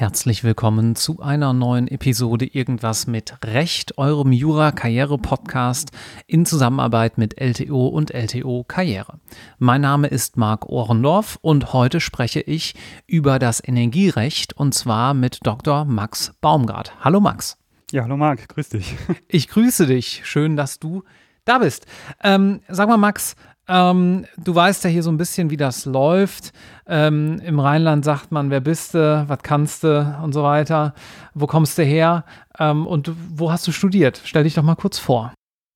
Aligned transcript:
Herzlich 0.00 0.44
willkommen 0.44 0.96
zu 0.96 1.20
einer 1.20 1.52
neuen 1.52 1.88
Episode 1.88 2.46
Irgendwas 2.46 3.06
mit 3.06 3.36
Recht, 3.44 3.98
eurem 3.98 4.32
Jura-Karriere-Podcast 4.32 5.90
in 6.26 6.46
Zusammenarbeit 6.46 7.18
mit 7.18 7.40
LTO 7.40 7.88
und 7.88 8.14
LTO 8.14 8.64
Karriere. 8.66 9.18
Mein 9.58 9.80
Name 9.80 10.06
ist 10.06 10.36
Marc 10.36 10.66
Ohrendorf 10.66 11.38
und 11.42 11.72
heute 11.72 12.00
spreche 12.00 12.40
ich 12.40 12.74
über 13.06 13.38
das 13.38 13.62
Energierecht 13.62 14.52
und 14.56 14.74
zwar 14.74 15.12
mit 15.12 15.40
Dr. 15.42 15.84
Max 15.84 16.32
Baumgart. 16.40 16.94
Hallo 17.04 17.20
Max. 17.20 17.58
Ja, 17.90 18.04
hallo 18.04 18.16
Marc, 18.16 18.48
grüß 18.48 18.68
dich. 18.70 18.94
Ich 19.28 19.48
grüße 19.48 19.86
dich. 19.86 20.22
Schön, 20.24 20.56
dass 20.56 20.78
du 20.78 21.02
da 21.50 21.58
bist. 21.58 21.86
Ähm, 22.22 22.60
sag 22.68 22.88
mal, 22.88 22.96
Max, 22.96 23.34
ähm, 23.68 24.26
du 24.36 24.54
weißt 24.54 24.84
ja 24.84 24.90
hier 24.90 25.02
so 25.02 25.10
ein 25.10 25.16
bisschen, 25.16 25.50
wie 25.50 25.56
das 25.56 25.84
läuft. 25.84 26.52
Ähm, 26.86 27.40
Im 27.44 27.60
Rheinland 27.60 28.04
sagt 28.04 28.32
man, 28.32 28.50
wer 28.50 28.60
bist 28.60 28.94
du, 28.94 29.24
was 29.28 29.38
kannst 29.42 29.84
du 29.84 30.18
und 30.22 30.32
so 30.32 30.42
weiter. 30.42 30.94
Wo 31.34 31.46
kommst 31.46 31.78
du 31.78 31.82
her 31.82 32.24
ähm, 32.58 32.86
und 32.86 33.12
wo 33.30 33.52
hast 33.52 33.66
du 33.66 33.72
studiert? 33.72 34.20
Stell 34.24 34.44
dich 34.44 34.54
doch 34.54 34.62
mal 34.62 34.74
kurz 34.74 34.98
vor. 34.98 35.32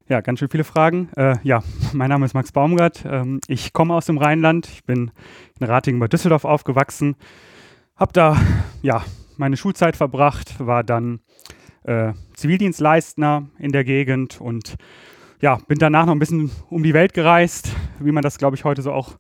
Ja, 0.09 0.21
ganz 0.21 0.39
schön 0.39 0.49
viele 0.51 0.65
Fragen. 0.65 1.09
Äh, 1.17 1.37
ja, 1.45 1.63
mein 1.93 2.11
Name 2.11 2.27
ist 2.27 2.35
Max 2.35 2.53
Baumgart. 2.53 3.05
Ähm, 3.07 3.41
ich 3.47 3.73
komme 3.73 3.95
aus 3.95 4.07
dem 4.07 4.19
Rheinland. 4.19 4.67
Ich 4.67 4.85
bin 4.85 5.13
in 5.59 5.67
Ratingen 5.67 6.01
bei 6.01 6.09
Düsseldorf 6.09 6.45
aufgewachsen. 6.45 7.17
Hab 7.97 8.13
da 8.13 8.37
ja 8.83 9.03
meine 9.37 9.57
Schulzeit 9.57 9.97
verbracht, 9.97 10.59
war 10.59 10.85
dann 10.85 11.21
äh, 11.85 12.13
Zivildienstleistner 12.35 13.47
in 13.59 13.73
der 13.73 13.85
Gegend 13.85 14.41
und 14.41 14.75
ja, 15.45 15.59
bin 15.69 15.79
danach 15.79 16.07
noch 16.07 16.15
ein 16.15 16.19
bisschen 16.19 16.51
um 16.71 16.83
die 16.83 16.95
Welt 16.95 17.13
gereist, 17.13 17.71
wie 18.01 18.13
man 18.13 18.23
das, 18.23 18.39
glaube 18.39 18.57
ich, 18.57 18.65
heute 18.65 18.81
so 18.81 18.93
auch 18.93 19.13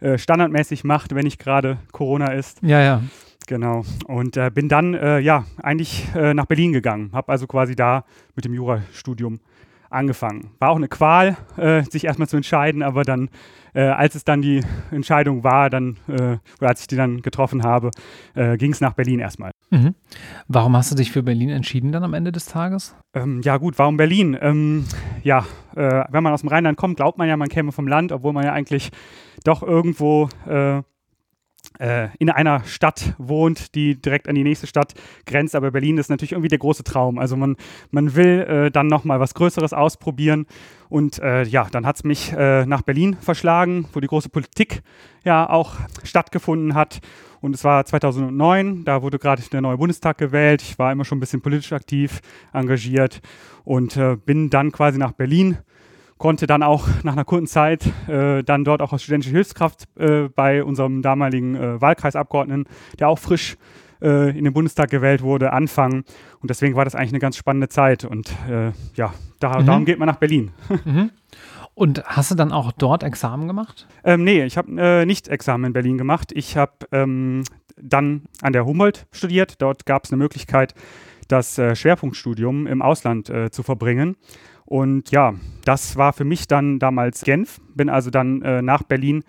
äh, 0.00 0.18
standardmäßig 0.18 0.84
macht, 0.84 1.14
wenn 1.14 1.24
nicht 1.24 1.38
gerade 1.38 1.78
Corona 1.90 2.32
ist. 2.32 2.58
Ja, 2.60 2.82
ja. 2.82 3.02
Genau. 3.46 3.86
Und 4.04 4.36
äh, 4.36 4.50
bin 4.52 4.68
dann, 4.68 4.92
äh, 4.92 5.20
ja, 5.20 5.46
eigentlich 5.62 6.06
äh, 6.14 6.34
nach 6.34 6.44
Berlin 6.44 6.74
gegangen. 6.74 7.12
Habe 7.14 7.32
also 7.32 7.46
quasi 7.46 7.76
da 7.76 8.04
mit 8.36 8.44
dem 8.44 8.52
Jurastudium 8.52 9.40
angefangen. 9.90 10.52
War 10.58 10.70
auch 10.70 10.76
eine 10.76 10.88
Qual, 10.88 11.36
äh, 11.56 11.82
sich 11.82 12.04
erstmal 12.04 12.28
zu 12.28 12.36
entscheiden, 12.36 12.82
aber 12.82 13.02
dann, 13.02 13.28
äh, 13.74 13.82
als 13.82 14.14
es 14.14 14.24
dann 14.24 14.40
die 14.40 14.62
Entscheidung 14.90 15.44
war, 15.44 15.70
dann, 15.70 15.96
äh, 16.08 16.38
oder 16.58 16.68
als 16.68 16.80
ich 16.82 16.86
die 16.86 16.96
dann 16.96 17.22
getroffen 17.22 17.62
habe, 17.62 17.90
äh, 18.34 18.56
ging 18.56 18.72
es 18.72 18.80
nach 18.80 18.94
Berlin 18.94 19.20
erstmal. 19.20 19.50
Mhm. 19.70 19.94
Warum 20.48 20.76
hast 20.76 20.90
du 20.90 20.96
dich 20.96 21.12
für 21.12 21.22
Berlin 21.22 21.50
entschieden 21.50 21.92
dann 21.92 22.04
am 22.04 22.14
Ende 22.14 22.32
des 22.32 22.46
Tages? 22.46 22.96
Ähm, 23.14 23.40
ja, 23.42 23.56
gut, 23.56 23.78
warum 23.78 23.96
Berlin? 23.96 24.36
Ähm, 24.40 24.86
ja, 25.22 25.44
äh, 25.76 26.04
wenn 26.10 26.22
man 26.22 26.32
aus 26.32 26.40
dem 26.40 26.48
Rheinland 26.48 26.76
kommt, 26.76 26.96
glaubt 26.96 27.18
man 27.18 27.28
ja, 27.28 27.36
man 27.36 27.48
käme 27.48 27.72
vom 27.72 27.86
Land, 27.86 28.12
obwohl 28.12 28.32
man 28.32 28.44
ja 28.44 28.52
eigentlich 28.52 28.90
doch 29.44 29.62
irgendwo 29.62 30.28
äh, 30.46 30.82
in 32.18 32.28
einer 32.28 32.64
Stadt 32.64 33.14
wohnt, 33.16 33.74
die 33.74 34.00
direkt 34.00 34.28
an 34.28 34.34
die 34.34 34.42
nächste 34.42 34.66
Stadt 34.66 34.92
grenzt. 35.24 35.54
Aber 35.54 35.70
Berlin 35.70 35.96
ist 35.96 36.10
natürlich 36.10 36.32
irgendwie 36.32 36.48
der 36.48 36.58
große 36.58 36.84
Traum. 36.84 37.18
Also 37.18 37.36
man, 37.36 37.56
man 37.90 38.14
will 38.14 38.40
äh, 38.42 38.70
dann 38.70 38.86
nochmal 38.86 39.18
was 39.18 39.34
Größeres 39.34 39.72
ausprobieren. 39.72 40.46
Und 40.90 41.18
äh, 41.20 41.44
ja, 41.44 41.68
dann 41.70 41.86
hat 41.86 41.96
es 41.96 42.04
mich 42.04 42.32
äh, 42.32 42.66
nach 42.66 42.82
Berlin 42.82 43.16
verschlagen, 43.20 43.86
wo 43.92 44.00
die 44.00 44.08
große 44.08 44.28
Politik 44.28 44.82
ja 45.24 45.48
auch 45.48 45.76
stattgefunden 46.02 46.74
hat. 46.74 47.00
Und 47.40 47.54
es 47.54 47.64
war 47.64 47.84
2009, 47.84 48.84
da 48.84 49.02
wurde 49.02 49.18
gerade 49.18 49.42
der 49.50 49.62
neue 49.62 49.78
Bundestag 49.78 50.18
gewählt. 50.18 50.62
Ich 50.62 50.78
war 50.78 50.92
immer 50.92 51.04
schon 51.04 51.18
ein 51.18 51.20
bisschen 51.20 51.40
politisch 51.40 51.72
aktiv, 51.72 52.20
engagiert 52.52 53.20
und 53.64 53.96
äh, 53.96 54.16
bin 54.16 54.50
dann 54.50 54.72
quasi 54.72 54.98
nach 54.98 55.12
Berlin 55.12 55.58
konnte 56.20 56.46
dann 56.46 56.62
auch 56.62 56.86
nach 57.02 57.14
einer 57.14 57.24
kurzen 57.24 57.46
Zeit 57.46 57.90
äh, 58.06 58.44
dann 58.44 58.62
dort 58.62 58.82
auch 58.82 58.92
als 58.92 59.02
studentische 59.02 59.32
Hilfskraft 59.32 59.88
äh, 59.98 60.28
bei 60.28 60.62
unserem 60.62 61.00
damaligen 61.00 61.56
äh, 61.56 61.80
Wahlkreisabgeordneten, 61.80 62.66
der 62.98 63.08
auch 63.08 63.18
frisch 63.18 63.56
äh, 64.02 64.36
in 64.36 64.44
den 64.44 64.52
Bundestag 64.52 64.90
gewählt 64.90 65.22
wurde, 65.22 65.54
anfangen. 65.54 66.04
Und 66.40 66.50
deswegen 66.50 66.76
war 66.76 66.84
das 66.84 66.94
eigentlich 66.94 67.12
eine 67.12 67.20
ganz 67.20 67.38
spannende 67.38 67.70
Zeit. 67.70 68.04
Und 68.04 68.30
äh, 68.50 68.72
ja, 68.94 69.14
da, 69.40 69.60
mhm. 69.60 69.66
darum 69.66 69.84
geht 69.86 69.98
man 69.98 70.06
nach 70.06 70.16
Berlin. 70.16 70.52
Mhm. 70.84 71.10
Und 71.74 72.04
hast 72.04 72.30
du 72.30 72.34
dann 72.34 72.52
auch 72.52 72.72
dort 72.72 73.02
Examen 73.02 73.46
gemacht? 73.46 73.86
Ähm, 74.04 74.24
nee, 74.24 74.44
ich 74.44 74.58
habe 74.58 74.70
äh, 74.78 75.06
nicht 75.06 75.28
Examen 75.28 75.66
in 75.66 75.72
Berlin 75.72 75.96
gemacht. 75.96 76.32
Ich 76.34 76.56
habe 76.56 76.72
ähm, 76.92 77.44
dann 77.80 78.24
an 78.42 78.52
der 78.52 78.66
Humboldt 78.66 79.06
studiert. 79.12 79.62
Dort 79.62 79.86
gab 79.86 80.04
es 80.04 80.12
eine 80.12 80.18
Möglichkeit, 80.18 80.74
das 81.28 81.54
Schwerpunktstudium 81.54 82.66
im 82.66 82.82
Ausland 82.82 83.32
zu 83.52 83.62
verbringen. 83.62 84.16
Und 84.70 85.10
ja, 85.10 85.34
das 85.64 85.96
war 85.96 86.12
für 86.12 86.22
mich 86.22 86.46
dann 86.46 86.78
damals 86.78 87.22
Genf. 87.22 87.60
Bin 87.74 87.88
also 87.88 88.08
dann 88.08 88.40
äh, 88.42 88.62
nach 88.62 88.84
Berlin 88.84 89.24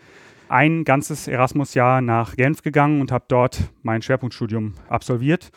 ein 0.50 0.84
ganzes 0.84 1.28
Erasmus-Jahr 1.28 2.02
nach 2.02 2.36
Genf 2.36 2.62
gegangen 2.62 3.02
und 3.02 3.12
habe 3.12 3.26
dort 3.28 3.60
mein 3.82 4.04
Schwerpunktstudium 4.04 4.76
absolviert. 4.88 5.50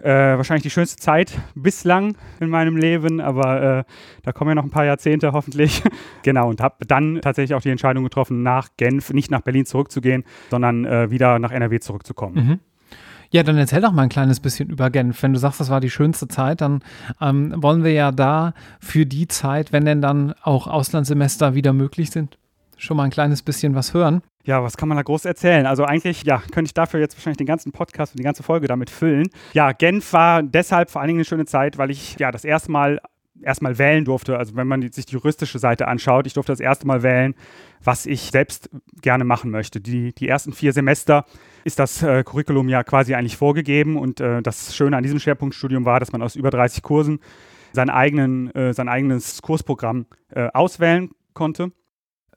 Äh, 0.00 0.36
wahrscheinlich 0.36 0.64
die 0.64 0.70
schönste 0.70 1.00
Zeit 1.00 1.40
bislang 1.54 2.14
in 2.40 2.50
meinem 2.50 2.76
Leben, 2.76 3.22
aber 3.22 3.78
äh, 3.78 3.84
da 4.22 4.32
kommen 4.32 4.50
ja 4.50 4.54
noch 4.56 4.64
ein 4.64 4.70
paar 4.70 4.84
Jahrzehnte 4.84 5.32
hoffentlich. 5.32 5.82
genau, 6.22 6.50
und 6.50 6.60
habe 6.60 6.84
dann 6.86 7.22
tatsächlich 7.22 7.54
auch 7.54 7.62
die 7.62 7.70
Entscheidung 7.70 8.04
getroffen, 8.04 8.42
nach 8.42 8.68
Genf, 8.76 9.14
nicht 9.14 9.30
nach 9.30 9.40
Berlin 9.40 9.64
zurückzugehen, 9.64 10.24
sondern 10.50 10.84
äh, 10.84 11.10
wieder 11.10 11.38
nach 11.38 11.52
NRW 11.52 11.80
zurückzukommen. 11.80 12.34
Mhm. 12.34 12.60
Ja, 13.32 13.42
dann 13.42 13.56
erzähl 13.56 13.80
doch 13.80 13.92
mal 13.92 14.02
ein 14.02 14.08
kleines 14.10 14.40
bisschen 14.40 14.68
über 14.68 14.90
Genf. 14.90 15.22
Wenn 15.22 15.32
du 15.32 15.38
sagst, 15.38 15.58
das 15.58 15.70
war 15.70 15.80
die 15.80 15.88
schönste 15.88 16.28
Zeit, 16.28 16.60
dann 16.60 16.82
ähm, 17.18 17.54
wollen 17.56 17.82
wir 17.82 17.92
ja 17.92 18.12
da 18.12 18.52
für 18.78 19.06
die 19.06 19.26
Zeit, 19.26 19.72
wenn 19.72 19.86
denn 19.86 20.02
dann 20.02 20.34
auch 20.42 20.66
Auslandssemester 20.66 21.54
wieder 21.54 21.72
möglich 21.72 22.10
sind, 22.10 22.36
schon 22.76 22.98
mal 22.98 23.04
ein 23.04 23.10
kleines 23.10 23.40
bisschen 23.42 23.74
was 23.74 23.94
hören. 23.94 24.20
Ja, 24.44 24.62
was 24.62 24.76
kann 24.76 24.88
man 24.88 24.96
da 24.96 25.02
groß 25.02 25.24
erzählen? 25.24 25.64
Also 25.64 25.84
eigentlich, 25.84 26.24
ja, 26.24 26.42
könnte 26.52 26.68
ich 26.68 26.74
dafür 26.74 27.00
jetzt 27.00 27.16
wahrscheinlich 27.16 27.38
den 27.38 27.46
ganzen 27.46 27.72
Podcast 27.72 28.12
und 28.12 28.18
die 28.18 28.24
ganze 28.24 28.42
Folge 28.42 28.66
damit 28.66 28.90
füllen. 28.90 29.30
Ja, 29.54 29.72
Genf 29.72 30.12
war 30.12 30.42
deshalb 30.42 30.90
vor 30.90 31.00
allen 31.00 31.08
Dingen 31.08 31.20
eine 31.20 31.24
schöne 31.24 31.46
Zeit, 31.46 31.78
weil 31.78 31.90
ich 31.90 32.18
ja 32.18 32.32
das 32.32 32.44
erste 32.44 32.70
Mal 32.70 33.00
erstmal 33.42 33.78
wählen 33.78 34.04
durfte. 34.04 34.38
Also 34.38 34.56
wenn 34.56 34.66
man 34.66 34.90
sich 34.92 35.06
die 35.06 35.14
juristische 35.14 35.58
Seite 35.58 35.88
anschaut, 35.88 36.26
ich 36.26 36.34
durfte 36.34 36.52
das 36.52 36.60
erste 36.60 36.86
Mal 36.86 37.02
wählen, 37.02 37.34
was 37.82 38.06
ich 38.06 38.30
selbst 38.30 38.70
gerne 39.00 39.24
machen 39.24 39.50
möchte. 39.50 39.80
Die, 39.80 40.14
die 40.14 40.28
ersten 40.28 40.52
vier 40.52 40.72
Semester 40.72 41.24
ist 41.64 41.78
das 41.78 42.02
äh, 42.02 42.24
Curriculum 42.24 42.68
ja 42.68 42.82
quasi 42.84 43.14
eigentlich 43.14 43.36
vorgegeben 43.36 43.96
und 43.96 44.20
äh, 44.20 44.42
das 44.42 44.74
Schöne 44.74 44.96
an 44.96 45.02
diesem 45.02 45.18
Schwerpunktstudium 45.18 45.84
war, 45.84 46.00
dass 46.00 46.12
man 46.12 46.22
aus 46.22 46.36
über 46.36 46.50
30 46.50 46.82
Kursen 46.82 47.20
sein, 47.72 47.90
eigenen, 47.90 48.54
äh, 48.54 48.74
sein 48.74 48.88
eigenes 48.88 49.42
Kursprogramm 49.42 50.06
äh, 50.30 50.48
auswählen 50.52 51.10
konnte. 51.34 51.72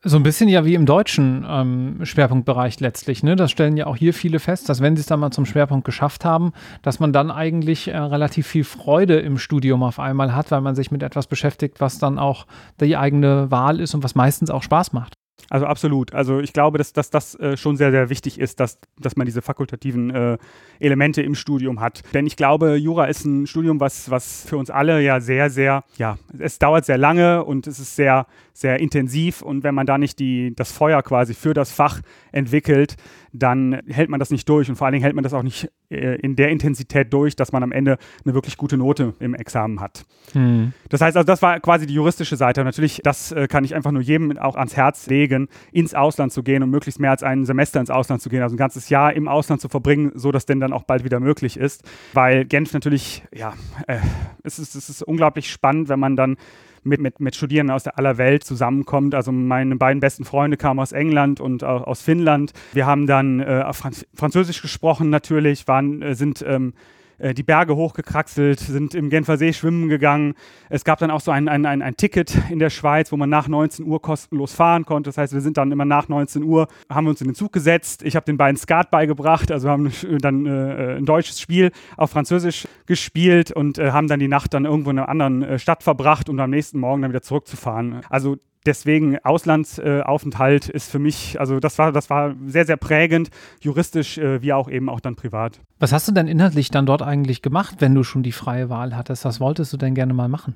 So 0.07 0.17
ein 0.17 0.23
bisschen 0.23 0.49
ja 0.49 0.63
wie 0.65 0.75
im 0.75 0.85
deutschen 0.85 1.43
ähm, 1.49 1.99
Schwerpunktbereich 2.03 2.79
letztlich. 2.79 3.23
Ne? 3.23 3.35
Das 3.35 3.49
stellen 3.49 3.75
ja 3.75 3.87
auch 3.87 3.95
hier 3.95 4.13
viele 4.13 4.37
fest, 4.37 4.69
dass 4.69 4.79
wenn 4.79 4.95
sie 4.95 4.99
es 4.99 5.07
dann 5.07 5.19
mal 5.19 5.31
zum 5.31 5.47
Schwerpunkt 5.47 5.83
geschafft 5.83 6.23
haben, 6.23 6.53
dass 6.83 6.99
man 6.99 7.11
dann 7.11 7.31
eigentlich 7.31 7.87
äh, 7.87 7.97
relativ 7.97 8.45
viel 8.45 8.63
Freude 8.63 9.19
im 9.19 9.39
Studium 9.39 9.81
auf 9.81 9.97
einmal 9.97 10.35
hat, 10.35 10.51
weil 10.51 10.61
man 10.61 10.75
sich 10.75 10.91
mit 10.91 11.01
etwas 11.01 11.25
beschäftigt, 11.25 11.81
was 11.81 11.97
dann 11.97 12.19
auch 12.19 12.45
die 12.79 12.95
eigene 12.95 13.49
Wahl 13.49 13.79
ist 13.79 13.95
und 13.95 14.03
was 14.03 14.13
meistens 14.13 14.51
auch 14.51 14.61
Spaß 14.61 14.93
macht. 14.93 15.15
Also 15.49 15.65
absolut. 15.65 16.13
Also 16.13 16.39
ich 16.39 16.53
glaube, 16.53 16.77
dass, 16.77 16.93
dass 16.93 17.09
das 17.09 17.35
äh, 17.35 17.57
schon 17.57 17.77
sehr, 17.77 17.91
sehr 17.91 18.09
wichtig 18.09 18.39
ist, 18.39 18.59
dass, 18.59 18.79
dass 18.99 19.15
man 19.15 19.25
diese 19.25 19.41
fakultativen 19.41 20.09
äh, 20.09 20.37
Elemente 20.79 21.21
im 21.21 21.35
Studium 21.35 21.79
hat. 21.79 22.01
Denn 22.13 22.25
ich 22.25 22.35
glaube, 22.35 22.75
Jura 22.75 23.05
ist 23.05 23.25
ein 23.25 23.47
Studium, 23.47 23.79
was, 23.79 24.09
was 24.09 24.45
für 24.47 24.57
uns 24.57 24.69
alle 24.69 25.01
ja 25.01 25.19
sehr, 25.19 25.49
sehr, 25.49 25.83
ja, 25.97 26.17
es 26.39 26.59
dauert 26.59 26.85
sehr 26.85 26.97
lange 26.97 27.43
und 27.43 27.67
es 27.67 27.79
ist 27.79 27.95
sehr, 27.95 28.25
sehr 28.53 28.79
intensiv. 28.79 29.41
Und 29.41 29.63
wenn 29.63 29.75
man 29.75 29.85
da 29.85 29.97
nicht 29.97 30.19
die, 30.19 30.55
das 30.55 30.71
Feuer 30.71 31.03
quasi 31.03 31.33
für 31.33 31.53
das 31.53 31.71
Fach 31.71 32.01
entwickelt, 32.31 32.95
dann 33.39 33.81
hält 33.87 34.09
man 34.09 34.19
das 34.19 34.31
nicht 34.31 34.47
durch 34.47 34.69
und 34.69 34.75
vor 34.75 34.85
allen 34.85 34.93
Dingen 34.93 35.03
hält 35.03 35.15
man 35.15 35.23
das 35.23 35.33
auch 35.33 35.43
nicht 35.43 35.69
äh, 35.89 36.15
in 36.19 36.35
der 36.35 36.49
Intensität 36.49 37.13
durch, 37.13 37.35
dass 37.35 37.51
man 37.51 37.63
am 37.63 37.71
Ende 37.71 37.97
eine 38.23 38.33
wirklich 38.33 38.57
gute 38.57 38.77
Note 38.77 39.13
im 39.19 39.33
Examen 39.33 39.79
hat. 39.79 40.05
Hm. 40.33 40.73
Das 40.89 41.01
heißt 41.01 41.17
also, 41.17 41.25
das 41.25 41.41
war 41.41 41.59
quasi 41.59 41.85
die 41.85 41.93
juristische 41.93 42.35
Seite. 42.35 42.63
Natürlich, 42.63 43.01
das 43.03 43.31
äh, 43.31 43.47
kann 43.47 43.63
ich 43.63 43.75
einfach 43.75 43.91
nur 43.91 44.01
jedem 44.01 44.37
auch 44.37 44.55
ans 44.55 44.75
Herz 44.75 45.07
legen, 45.07 45.47
ins 45.71 45.93
Ausland 45.93 46.31
zu 46.31 46.43
gehen 46.43 46.63
und 46.63 46.69
möglichst 46.69 46.99
mehr 46.99 47.11
als 47.11 47.23
ein 47.23 47.45
Semester 47.45 47.79
ins 47.79 47.89
Ausland 47.89 48.21
zu 48.21 48.29
gehen, 48.29 48.41
also 48.41 48.55
ein 48.55 48.57
ganzes 48.57 48.89
Jahr 48.89 49.13
im 49.13 49.27
Ausland 49.27 49.61
zu 49.61 49.69
verbringen, 49.69 50.11
so 50.15 50.31
dass 50.31 50.45
denn 50.45 50.59
dann 50.59 50.73
auch 50.73 50.83
bald 50.83 51.03
wieder 51.03 51.19
möglich 51.19 51.57
ist. 51.57 51.83
Weil 52.13 52.45
Genf 52.45 52.73
natürlich, 52.73 53.23
ja, 53.33 53.53
äh, 53.87 53.97
es, 54.43 54.59
ist, 54.59 54.75
es 54.75 54.89
ist 54.89 55.03
unglaublich 55.03 55.51
spannend, 55.51 55.89
wenn 55.89 55.99
man 55.99 56.15
dann 56.15 56.37
mit, 56.85 57.01
mit, 57.01 57.19
mit 57.19 57.35
Studierenden 57.35 57.75
aus 57.75 57.83
der 57.83 57.97
aller 57.97 58.17
Welt 58.17 58.43
zusammenkommt. 58.43 59.15
Also 59.15 59.31
meine 59.31 59.75
beiden 59.75 59.99
besten 59.99 60.23
Freunde 60.23 60.55
kamen 60.55 60.79
aus 60.79 60.91
England 60.91 61.41
und 61.41 61.63
aus 61.63 62.01
Finnland. 62.01 62.53
Wir 62.73 62.85
haben 62.85 63.07
dann 63.07 63.39
äh, 63.39 63.73
Franz 63.73 64.05
Französisch 64.13 64.61
gesprochen 64.61 65.09
natürlich, 65.09 65.67
waren, 65.67 66.01
äh, 66.01 66.15
sind 66.15 66.43
ähm, 66.47 66.73
äh, 67.17 67.33
die 67.33 67.43
Berge 67.43 67.75
hochgekraxelt, 67.75 68.59
sind 68.59 68.95
im 68.95 69.09
Genfer 69.09 69.37
See 69.37 69.53
schwimmen 69.53 69.89
gegangen. 69.89 70.33
Es 70.69 70.83
gab 70.83 70.99
dann 70.99 71.11
auch 71.11 71.21
so 71.21 71.31
ein, 71.31 71.47
ein, 71.47 71.65
ein, 71.65 71.81
ein, 71.81 71.97
Ticket 71.97 72.37
in 72.49 72.59
der 72.59 72.69
Schweiz, 72.69 73.11
wo 73.11 73.17
man 73.17 73.29
nach 73.29 73.47
19 73.47 73.85
Uhr 73.85 74.01
kostenlos 74.01 74.53
fahren 74.53 74.85
konnte. 74.85 75.09
Das 75.09 75.17
heißt, 75.17 75.33
wir 75.33 75.41
sind 75.41 75.57
dann 75.57 75.71
immer 75.71 75.85
nach 75.85 76.09
19 76.09 76.43
Uhr, 76.43 76.67
haben 76.89 77.05
wir 77.05 77.11
uns 77.11 77.21
in 77.21 77.27
den 77.27 77.35
Zug 77.35 77.51
gesetzt. 77.53 78.03
Ich 78.03 78.15
habe 78.15 78.25
den 78.25 78.37
beiden 78.37 78.57
Skat 78.57 78.91
beigebracht, 78.91 79.51
also 79.51 79.69
haben 79.69 79.91
dann 80.19 80.45
äh, 80.45 80.97
ein 80.97 81.05
deutsches 81.05 81.39
Spiel 81.39 81.71
auf 81.97 82.11
Französisch 82.11 82.67
gespielt 82.85 83.51
und 83.51 83.77
äh, 83.77 83.91
haben 83.91 84.07
dann 84.07 84.19
die 84.19 84.27
Nacht 84.27 84.53
dann 84.53 84.65
irgendwo 84.65 84.89
in 84.89 84.99
einer 84.99 85.09
anderen 85.09 85.43
äh, 85.43 85.59
Stadt 85.59 85.83
verbracht, 85.83 86.29
um 86.29 86.39
am 86.39 86.49
nächsten 86.49 86.79
Morgen 86.79 87.01
dann 87.01 87.11
wieder 87.11 87.21
zurückzufahren. 87.21 88.01
Also 88.09 88.37
deswegen 88.65 89.17
Auslandsaufenthalt 89.19 90.69
ist 90.69 90.91
für 90.91 90.99
mich, 90.99 91.39
also 91.39 91.59
das 91.59 91.77
war, 91.77 91.91
das 91.91 92.09
war 92.09 92.35
sehr, 92.45 92.65
sehr 92.65 92.77
prägend, 92.77 93.29
juristisch 93.61 94.17
äh, 94.17 94.41
wie 94.41 94.53
auch 94.53 94.69
eben 94.69 94.89
auch 94.89 94.99
dann 94.99 95.15
privat. 95.15 95.59
Was 95.79 95.91
hast 95.91 96.07
du 96.07 96.11
denn 96.11 96.27
inhaltlich 96.27 96.71
dann 96.71 96.85
dort 96.85 97.01
eigentlich 97.01 97.41
gemacht, 97.41 97.77
wenn 97.79 97.95
du 97.95 98.03
schon 98.03 98.23
die 98.23 98.31
freie 98.31 98.69
Wahl 98.69 98.95
hattest? 98.95 99.25
Was 99.25 99.39
wolltest 99.39 99.73
du 99.73 99.77
denn 99.77 99.95
gerne 99.95 100.13
mal 100.13 100.29
machen? 100.29 100.55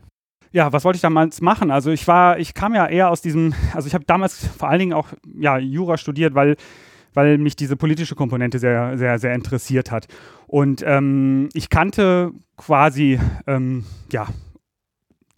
ja, 0.52 0.74
was 0.74 0.84
wollte 0.84 0.98
ich 0.98 1.02
damals 1.02 1.42
machen? 1.42 1.72
Also 1.72 1.92
ich 1.92 2.08
war, 2.08 2.40
ich 2.40 2.54
kam 2.54 2.74
ja 2.74 2.88
eher 2.88 3.10
aus 3.10 3.22
diesem, 3.22 3.54
also 3.74 3.88
ich 3.88 3.94
habe 3.94 4.06
damals 4.06 4.46
vor 4.46 4.70
allen 4.70 4.80
Dingen 4.80 4.94
auch 4.94 5.10
ja, 5.40 5.58
Jura 5.58 5.98
studiert, 5.98 6.34
weil, 6.36 6.56
weil 7.14 7.38
mich 7.38 7.56
diese 7.56 7.76
politische 7.76 8.16
Komponente 8.16 8.60
sehr, 8.60 8.98
sehr, 8.98 9.20
sehr 9.20 9.34
interessiert 9.34 9.92
hat. 9.92 10.08
Und 10.48 10.84
ähm, 10.86 11.50
ich 11.54 11.70
kannte 11.70 12.32
quasi, 12.58 13.20
ähm, 13.46 13.86
ja, 14.12 14.28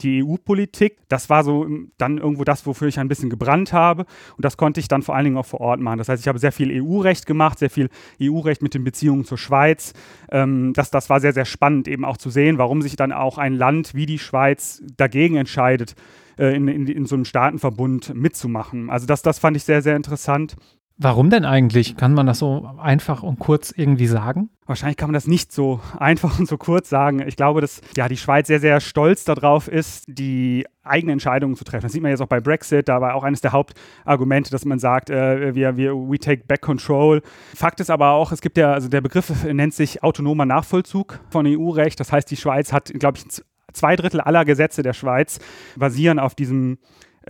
die 0.03 0.23
EU-Politik. 0.23 0.97
Das 1.07 1.29
war 1.29 1.43
so 1.43 1.67
dann 1.97 2.17
irgendwo 2.17 2.43
das, 2.43 2.65
wofür 2.65 2.87
ich 2.87 2.99
ein 2.99 3.07
bisschen 3.07 3.29
gebrannt 3.29 3.73
habe. 3.73 4.05
Und 4.35 4.45
das 4.45 4.57
konnte 4.57 4.79
ich 4.79 4.87
dann 4.87 5.01
vor 5.01 5.15
allen 5.15 5.25
Dingen 5.25 5.37
auch 5.37 5.45
vor 5.45 5.61
Ort 5.61 5.79
machen. 5.79 5.97
Das 5.97 6.09
heißt, 6.09 6.21
ich 6.21 6.27
habe 6.27 6.39
sehr 6.39 6.51
viel 6.51 6.81
EU-Recht 6.81 7.25
gemacht, 7.25 7.59
sehr 7.59 7.69
viel 7.69 7.89
EU-Recht 8.21 8.61
mit 8.61 8.73
den 8.73 8.83
Beziehungen 8.83 9.25
zur 9.25 9.37
Schweiz. 9.37 9.93
Ähm, 10.31 10.73
das, 10.73 10.91
das 10.91 11.09
war 11.09 11.19
sehr, 11.19 11.33
sehr 11.33 11.45
spannend, 11.45 11.87
eben 11.87 12.05
auch 12.05 12.17
zu 12.17 12.29
sehen, 12.29 12.57
warum 12.57 12.81
sich 12.81 12.95
dann 12.95 13.11
auch 13.11 13.37
ein 13.37 13.53
Land 13.53 13.95
wie 13.95 14.05
die 14.05 14.19
Schweiz 14.19 14.81
dagegen 14.97 15.35
entscheidet, 15.35 15.95
äh, 16.37 16.55
in, 16.55 16.67
in, 16.67 16.87
in 16.87 17.05
so 17.05 17.15
einem 17.15 17.25
Staatenverbund 17.25 18.13
mitzumachen. 18.15 18.89
Also 18.89 19.05
das, 19.05 19.21
das 19.21 19.39
fand 19.39 19.57
ich 19.57 19.63
sehr, 19.63 19.81
sehr 19.81 19.95
interessant. 19.95 20.55
Warum 21.03 21.31
denn 21.31 21.45
eigentlich? 21.45 21.97
Kann 21.97 22.13
man 22.13 22.27
das 22.27 22.37
so 22.37 22.69
einfach 22.79 23.23
und 23.23 23.39
kurz 23.39 23.73
irgendwie 23.75 24.05
sagen? 24.05 24.51
Wahrscheinlich 24.67 24.97
kann 24.97 25.09
man 25.09 25.15
das 25.15 25.25
nicht 25.25 25.51
so 25.51 25.79
einfach 25.99 26.37
und 26.37 26.47
so 26.47 26.59
kurz 26.59 26.89
sagen. 26.89 27.27
Ich 27.27 27.35
glaube, 27.35 27.59
dass 27.59 27.81
ja, 27.97 28.07
die 28.07 28.17
Schweiz 28.17 28.45
sehr, 28.45 28.59
sehr 28.59 28.79
stolz 28.79 29.23
darauf 29.23 29.67
ist, 29.67 30.03
die 30.07 30.63
eigenen 30.83 31.13
Entscheidungen 31.13 31.55
zu 31.55 31.63
treffen. 31.63 31.81
Das 31.81 31.93
sieht 31.93 32.03
man 32.03 32.11
jetzt 32.11 32.21
auch 32.21 32.27
bei 32.27 32.39
Brexit. 32.39 32.87
Da 32.87 33.01
war 33.01 33.15
auch 33.15 33.23
eines 33.23 33.41
der 33.41 33.51
Hauptargumente, 33.51 34.51
dass 34.51 34.63
man 34.63 34.77
sagt, 34.77 35.09
äh, 35.09 35.55
wir, 35.55 35.75
wir, 35.75 35.95
we 35.95 36.19
take 36.19 36.43
back 36.45 36.61
control. 36.61 37.23
Fakt 37.55 37.79
ist 37.79 37.89
aber 37.89 38.11
auch, 38.11 38.31
es 38.31 38.41
gibt 38.41 38.57
ja, 38.57 38.71
also 38.71 38.87
der 38.87 39.01
Begriff 39.01 39.43
nennt 39.43 39.73
sich 39.73 40.03
autonomer 40.03 40.45
Nachvollzug 40.45 41.19
von 41.31 41.47
EU-Recht. 41.47 41.99
Das 41.99 42.11
heißt, 42.11 42.29
die 42.29 42.37
Schweiz 42.37 42.71
hat, 42.71 42.93
glaube 42.93 43.17
ich, 43.17 43.25
zwei 43.73 43.95
Drittel 43.95 44.21
aller 44.21 44.45
Gesetze 44.45 44.83
der 44.83 44.93
Schweiz 44.93 45.39
basieren 45.75 46.19
auf 46.19 46.35
diesem 46.35 46.77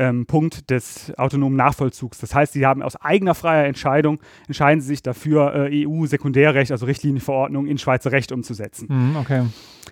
ähm, 0.01 0.25
Punkt 0.25 0.71
des 0.71 1.13
autonomen 1.18 1.56
Nachvollzugs. 1.56 2.18
Das 2.18 2.33
heißt, 2.33 2.53
sie 2.53 2.65
haben 2.65 2.81
aus 2.81 2.95
eigener 2.95 3.36
freier 3.36 3.65
Entscheidung, 3.65 4.19
entscheiden 4.48 4.81
sie 4.81 4.88
sich 4.88 5.03
dafür, 5.03 5.53
äh, 5.53 5.86
EU-Sekundärrecht, 5.86 6.71
also 6.71 6.88
Richtlinienverordnung 6.88 7.68
in 7.68 7.77
Schweizer 7.77 8.12
Recht 8.12 8.31
umzusetzen. 8.31 8.88
Mhm, 8.89 9.15
okay. 9.15 9.44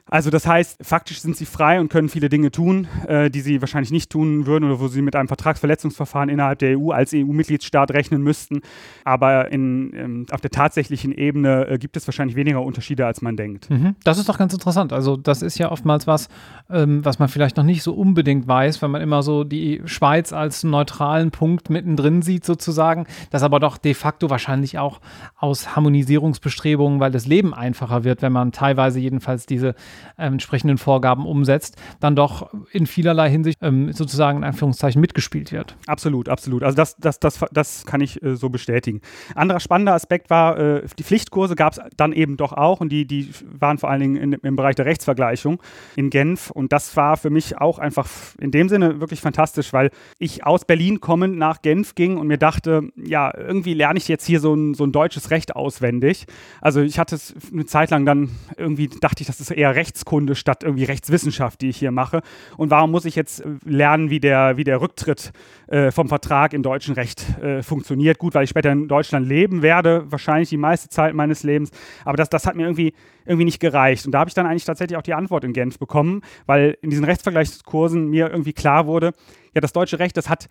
Also 0.05 0.31
das 0.31 0.47
heißt, 0.47 0.79
faktisch 0.81 1.21
sind 1.21 1.37
sie 1.37 1.45
frei 1.45 1.79
und 1.79 1.89
können 1.89 2.09
viele 2.09 2.29
Dinge 2.29 2.51
tun, 2.51 2.87
äh, 3.07 3.29
die 3.29 3.41
sie 3.41 3.61
wahrscheinlich 3.61 3.91
nicht 3.91 4.09
tun 4.09 4.47
würden 4.47 4.65
oder 4.65 4.79
wo 4.79 4.87
sie 4.87 5.03
mit 5.03 5.15
einem 5.15 5.27
Vertragsverletzungsverfahren 5.27 6.29
innerhalb 6.29 6.59
der 6.59 6.79
EU 6.79 6.91
als 6.91 7.13
EU-Mitgliedstaat 7.13 7.91
rechnen 7.91 8.23
müssten. 8.23 8.61
Aber 9.03 9.51
in, 9.51 9.93
ähm, 9.95 10.25
auf 10.31 10.41
der 10.41 10.49
tatsächlichen 10.49 11.11
Ebene 11.11 11.67
äh, 11.67 11.77
gibt 11.77 11.95
es 11.95 12.07
wahrscheinlich 12.07 12.35
weniger 12.35 12.63
Unterschiede, 12.63 13.05
als 13.05 13.21
man 13.21 13.37
denkt. 13.37 13.69
Mhm. 13.69 13.95
Das 14.03 14.17
ist 14.17 14.27
doch 14.29 14.39
ganz 14.39 14.53
interessant. 14.53 14.93
Also 14.93 15.15
das 15.15 15.43
ist 15.43 15.59
ja 15.59 15.71
oftmals 15.71 16.07
was, 16.07 16.27
ähm, 16.71 17.05
was 17.05 17.19
man 17.19 17.29
vielleicht 17.29 17.57
noch 17.57 17.63
nicht 17.63 17.83
so 17.83 17.93
unbedingt 17.93 18.47
weiß, 18.47 18.81
wenn 18.81 18.89
man 18.89 19.01
immer 19.01 19.21
so 19.21 19.43
die 19.43 19.81
Schweiz 19.99 20.31
als 20.31 20.63
neutralen 20.63 21.29
Punkt 21.29 21.69
mittendrin 21.69 22.21
sieht 22.21 22.45
sozusagen, 22.45 23.05
das 23.31 23.43
aber 23.43 23.59
doch 23.59 23.77
de 23.77 23.93
facto 23.93 24.29
wahrscheinlich 24.29 24.79
auch 24.79 25.01
aus 25.35 25.75
Harmonisierungsbestrebungen, 25.75 27.01
weil 27.01 27.11
das 27.11 27.27
Leben 27.27 27.53
einfacher 27.53 28.05
wird, 28.05 28.21
wenn 28.21 28.31
man 28.31 28.53
teilweise 28.53 29.01
jedenfalls 29.01 29.45
diese 29.45 29.75
äh, 30.17 30.27
entsprechenden 30.27 30.77
Vorgaben 30.77 31.25
umsetzt, 31.25 31.75
dann 31.99 32.15
doch 32.15 32.49
in 32.71 32.87
vielerlei 32.87 33.29
Hinsicht 33.29 33.57
ähm, 33.61 33.91
sozusagen 33.91 34.37
in 34.37 34.43
Anführungszeichen 34.45 35.01
mitgespielt 35.01 35.51
wird. 35.51 35.75
Absolut, 35.85 36.29
absolut. 36.29 36.63
Also 36.63 36.77
das, 36.77 36.95
das, 36.95 37.19
das, 37.19 37.43
das 37.51 37.85
kann 37.85 37.99
ich 37.99 38.23
äh, 38.23 38.37
so 38.37 38.49
bestätigen. 38.49 39.01
Anderer 39.35 39.59
spannender 39.59 39.95
Aspekt 39.95 40.29
war, 40.29 40.57
äh, 40.57 40.83
die 40.97 41.03
Pflichtkurse 41.03 41.55
gab 41.55 41.73
es 41.73 41.81
dann 41.97 42.13
eben 42.13 42.37
doch 42.37 42.53
auch 42.53 42.79
und 42.79 42.87
die, 42.87 43.05
die 43.05 43.31
waren 43.43 43.77
vor 43.77 43.89
allen 43.89 43.99
Dingen 43.99 44.15
in, 44.15 44.31
im 44.31 44.55
Bereich 44.55 44.75
der 44.75 44.85
Rechtsvergleichung 44.85 45.61
in 45.97 46.09
Genf 46.09 46.51
und 46.51 46.71
das 46.71 46.95
war 46.95 47.17
für 47.17 47.29
mich 47.29 47.57
auch 47.57 47.79
einfach 47.79 48.07
in 48.39 48.51
dem 48.51 48.69
Sinne 48.69 49.01
wirklich 49.01 49.19
fantastisch, 49.19 49.73
weil 49.73 49.78
ich 50.17 50.45
aus 50.45 50.65
Berlin 50.65 50.99
kommend 50.99 51.37
nach 51.37 51.61
Genf 51.61 51.95
ging 51.95 52.17
und 52.17 52.27
mir 52.27 52.37
dachte, 52.37 52.89
ja, 52.95 53.35
irgendwie 53.35 53.73
lerne 53.73 53.97
ich 53.97 54.07
jetzt 54.07 54.25
hier 54.25 54.39
so 54.39 54.53
ein, 54.53 54.73
so 54.73 54.83
ein 54.83 54.91
deutsches 54.91 55.31
Recht 55.31 55.55
auswendig. 55.55 56.25
Also 56.61 56.81
ich 56.81 56.99
hatte 56.99 57.15
es 57.15 57.33
eine 57.51 57.65
Zeit 57.65 57.89
lang 57.89 58.05
dann 58.05 58.31
irgendwie, 58.57 58.87
dachte 58.87 59.21
ich, 59.21 59.27
das 59.27 59.39
ist 59.39 59.51
eher 59.51 59.75
Rechtskunde 59.75 60.35
statt 60.35 60.63
irgendwie 60.63 60.83
Rechtswissenschaft, 60.83 61.61
die 61.61 61.69
ich 61.69 61.77
hier 61.77 61.91
mache. 61.91 62.21
Und 62.57 62.69
warum 62.71 62.91
muss 62.91 63.05
ich 63.05 63.15
jetzt 63.15 63.43
lernen, 63.65 64.09
wie 64.09 64.19
der, 64.19 64.57
wie 64.57 64.63
der 64.63 64.81
Rücktritt 64.81 65.31
äh, 65.69 65.91
vom 65.91 66.09
Vertrag 66.09 66.53
im 66.53 66.63
deutschen 66.63 66.95
Recht 66.95 67.39
äh, 67.39 67.63
funktioniert? 67.63 68.17
Gut, 68.17 68.33
weil 68.33 68.43
ich 68.43 68.49
später 68.49 68.71
in 68.71 68.87
Deutschland 68.87 69.27
leben 69.27 69.61
werde, 69.61 70.05
wahrscheinlich 70.09 70.49
die 70.49 70.57
meiste 70.57 70.89
Zeit 70.89 71.13
meines 71.13 71.43
Lebens. 71.43 71.71
Aber 72.05 72.17
das, 72.17 72.29
das 72.29 72.45
hat 72.45 72.55
mir 72.55 72.63
irgendwie, 72.63 72.93
irgendwie 73.25 73.45
nicht 73.45 73.59
gereicht. 73.59 74.05
Und 74.05 74.11
da 74.11 74.19
habe 74.19 74.29
ich 74.29 74.33
dann 74.33 74.45
eigentlich 74.45 74.65
tatsächlich 74.65 74.97
auch 74.97 75.03
die 75.03 75.13
Antwort 75.13 75.43
in 75.43 75.53
Genf 75.53 75.79
bekommen, 75.79 76.21
weil 76.45 76.77
in 76.81 76.89
diesen 76.89 77.05
Rechtsvergleichskursen 77.05 78.09
mir 78.09 78.29
irgendwie 78.29 78.53
klar 78.53 78.87
wurde, 78.87 79.13
ja, 79.53 79.61
das 79.61 79.73
deutsche 79.73 79.99
Recht, 79.99 80.17
das 80.17 80.29
hat 80.29 80.47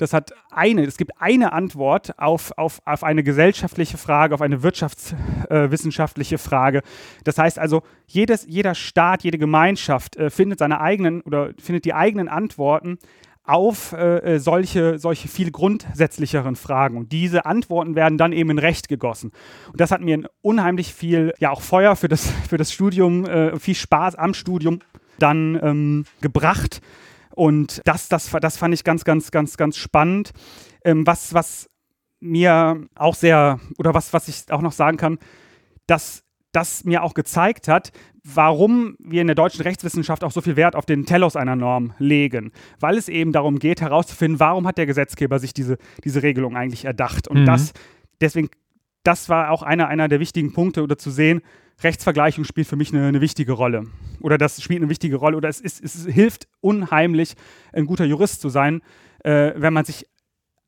das 0.00 0.12
hat 0.12 0.32
eine, 0.50 0.84
es 0.84 0.96
gibt 0.96 1.12
eine 1.20 1.52
Antwort 1.52 2.18
auf, 2.18 2.52
auf, 2.56 2.80
auf 2.84 3.04
eine 3.04 3.22
gesellschaftliche 3.22 3.98
Frage, 3.98 4.34
auf 4.34 4.40
eine 4.40 4.62
wirtschaftswissenschaftliche 4.62 6.36
äh, 6.36 6.38
Frage. 6.38 6.82
Das 7.24 7.38
heißt 7.38 7.58
also, 7.58 7.82
jedes, 8.06 8.46
jeder 8.48 8.74
Staat, 8.74 9.24
jede 9.24 9.38
Gemeinschaft 9.38 10.16
äh, 10.16 10.30
findet 10.30 10.60
seine 10.60 10.80
eigenen 10.80 11.20
oder 11.22 11.50
findet 11.58 11.84
die 11.84 11.94
eigenen 11.94 12.28
Antworten 12.28 12.98
auf 13.44 13.92
äh, 13.92 14.34
äh, 14.34 14.38
solche, 14.38 14.98
solche 14.98 15.28
viel 15.28 15.50
grundsätzlicheren 15.50 16.56
Fragen. 16.56 16.96
Und 16.96 17.12
diese 17.12 17.46
Antworten 17.46 17.94
werden 17.94 18.18
dann 18.18 18.32
eben 18.32 18.50
in 18.50 18.58
Recht 18.58 18.88
gegossen. 18.88 19.32
Und 19.72 19.80
das 19.80 19.90
hat 19.90 20.00
mir 20.00 20.28
unheimlich 20.42 20.94
viel, 20.94 21.34
ja 21.38 21.50
auch 21.50 21.62
Feuer 21.62 21.96
für 21.96 22.08
das, 22.08 22.30
für 22.48 22.58
das 22.58 22.72
Studium, 22.72 23.24
äh, 23.24 23.58
viel 23.58 23.74
Spaß 23.74 24.14
am 24.14 24.34
Studium 24.34 24.80
dann 25.18 25.58
ähm, 25.62 26.04
gebracht 26.20 26.80
und 27.40 27.80
das, 27.84 28.08
das, 28.08 28.30
das 28.40 28.56
fand 28.56 28.74
ich 28.74 28.84
ganz, 28.84 29.04
ganz, 29.04 29.30
ganz, 29.30 29.56
ganz 29.56 29.76
spannend. 29.76 30.32
Ähm, 30.84 31.06
was, 31.06 31.32
was 31.32 31.70
mir 32.20 32.86
auch 32.94 33.14
sehr, 33.14 33.60
oder 33.78 33.94
was, 33.94 34.12
was 34.12 34.28
ich 34.28 34.52
auch 34.52 34.60
noch 34.60 34.72
sagen 34.72 34.96
kann, 34.96 35.18
dass 35.86 36.24
das 36.52 36.84
mir 36.84 37.02
auch 37.02 37.14
gezeigt 37.14 37.68
hat, 37.68 37.92
warum 38.24 38.96
wir 38.98 39.20
in 39.20 39.26
der 39.26 39.36
deutschen 39.36 39.62
Rechtswissenschaft 39.62 40.24
auch 40.24 40.30
so 40.30 40.40
viel 40.40 40.56
Wert 40.56 40.76
auf 40.76 40.86
den 40.86 41.06
Telos 41.06 41.36
einer 41.36 41.56
Norm 41.56 41.94
legen. 41.98 42.52
Weil 42.78 42.96
es 42.96 43.08
eben 43.08 43.32
darum 43.32 43.58
geht, 43.58 43.80
herauszufinden, 43.80 44.40
warum 44.40 44.66
hat 44.66 44.78
der 44.78 44.86
Gesetzgeber 44.86 45.38
sich 45.38 45.54
diese, 45.54 45.78
diese 46.04 46.22
Regelung 46.22 46.56
eigentlich 46.56 46.84
erdacht. 46.84 47.28
Und 47.28 47.42
mhm. 47.42 47.46
das, 47.46 47.72
deswegen, 48.20 48.50
das 49.04 49.28
war 49.28 49.50
auch 49.50 49.62
einer, 49.62 49.88
einer 49.88 50.08
der 50.08 50.20
wichtigen 50.20 50.52
Punkte, 50.52 50.82
oder 50.82 50.98
zu 50.98 51.10
sehen, 51.10 51.42
Rechtsvergleichung 51.82 52.44
spielt 52.44 52.66
für 52.66 52.76
mich 52.76 52.92
eine, 52.92 53.06
eine, 53.06 53.20
wichtige 53.20 53.52
Rolle. 53.52 53.86
Oder 54.20 54.36
das 54.36 54.62
spielt 54.62 54.82
eine 54.82 54.90
wichtige 54.90 55.16
Rolle. 55.16 55.36
Oder 55.36 55.48
es, 55.48 55.60
ist, 55.60 55.82
es 55.82 56.06
hilft 56.06 56.46
unheimlich, 56.60 57.34
ein 57.72 57.86
guter 57.86 58.04
Jurist 58.04 58.42
zu 58.42 58.50
sein, 58.50 58.82
äh, 59.24 59.52
wenn 59.56 59.72
man 59.72 59.84
sich 59.84 60.06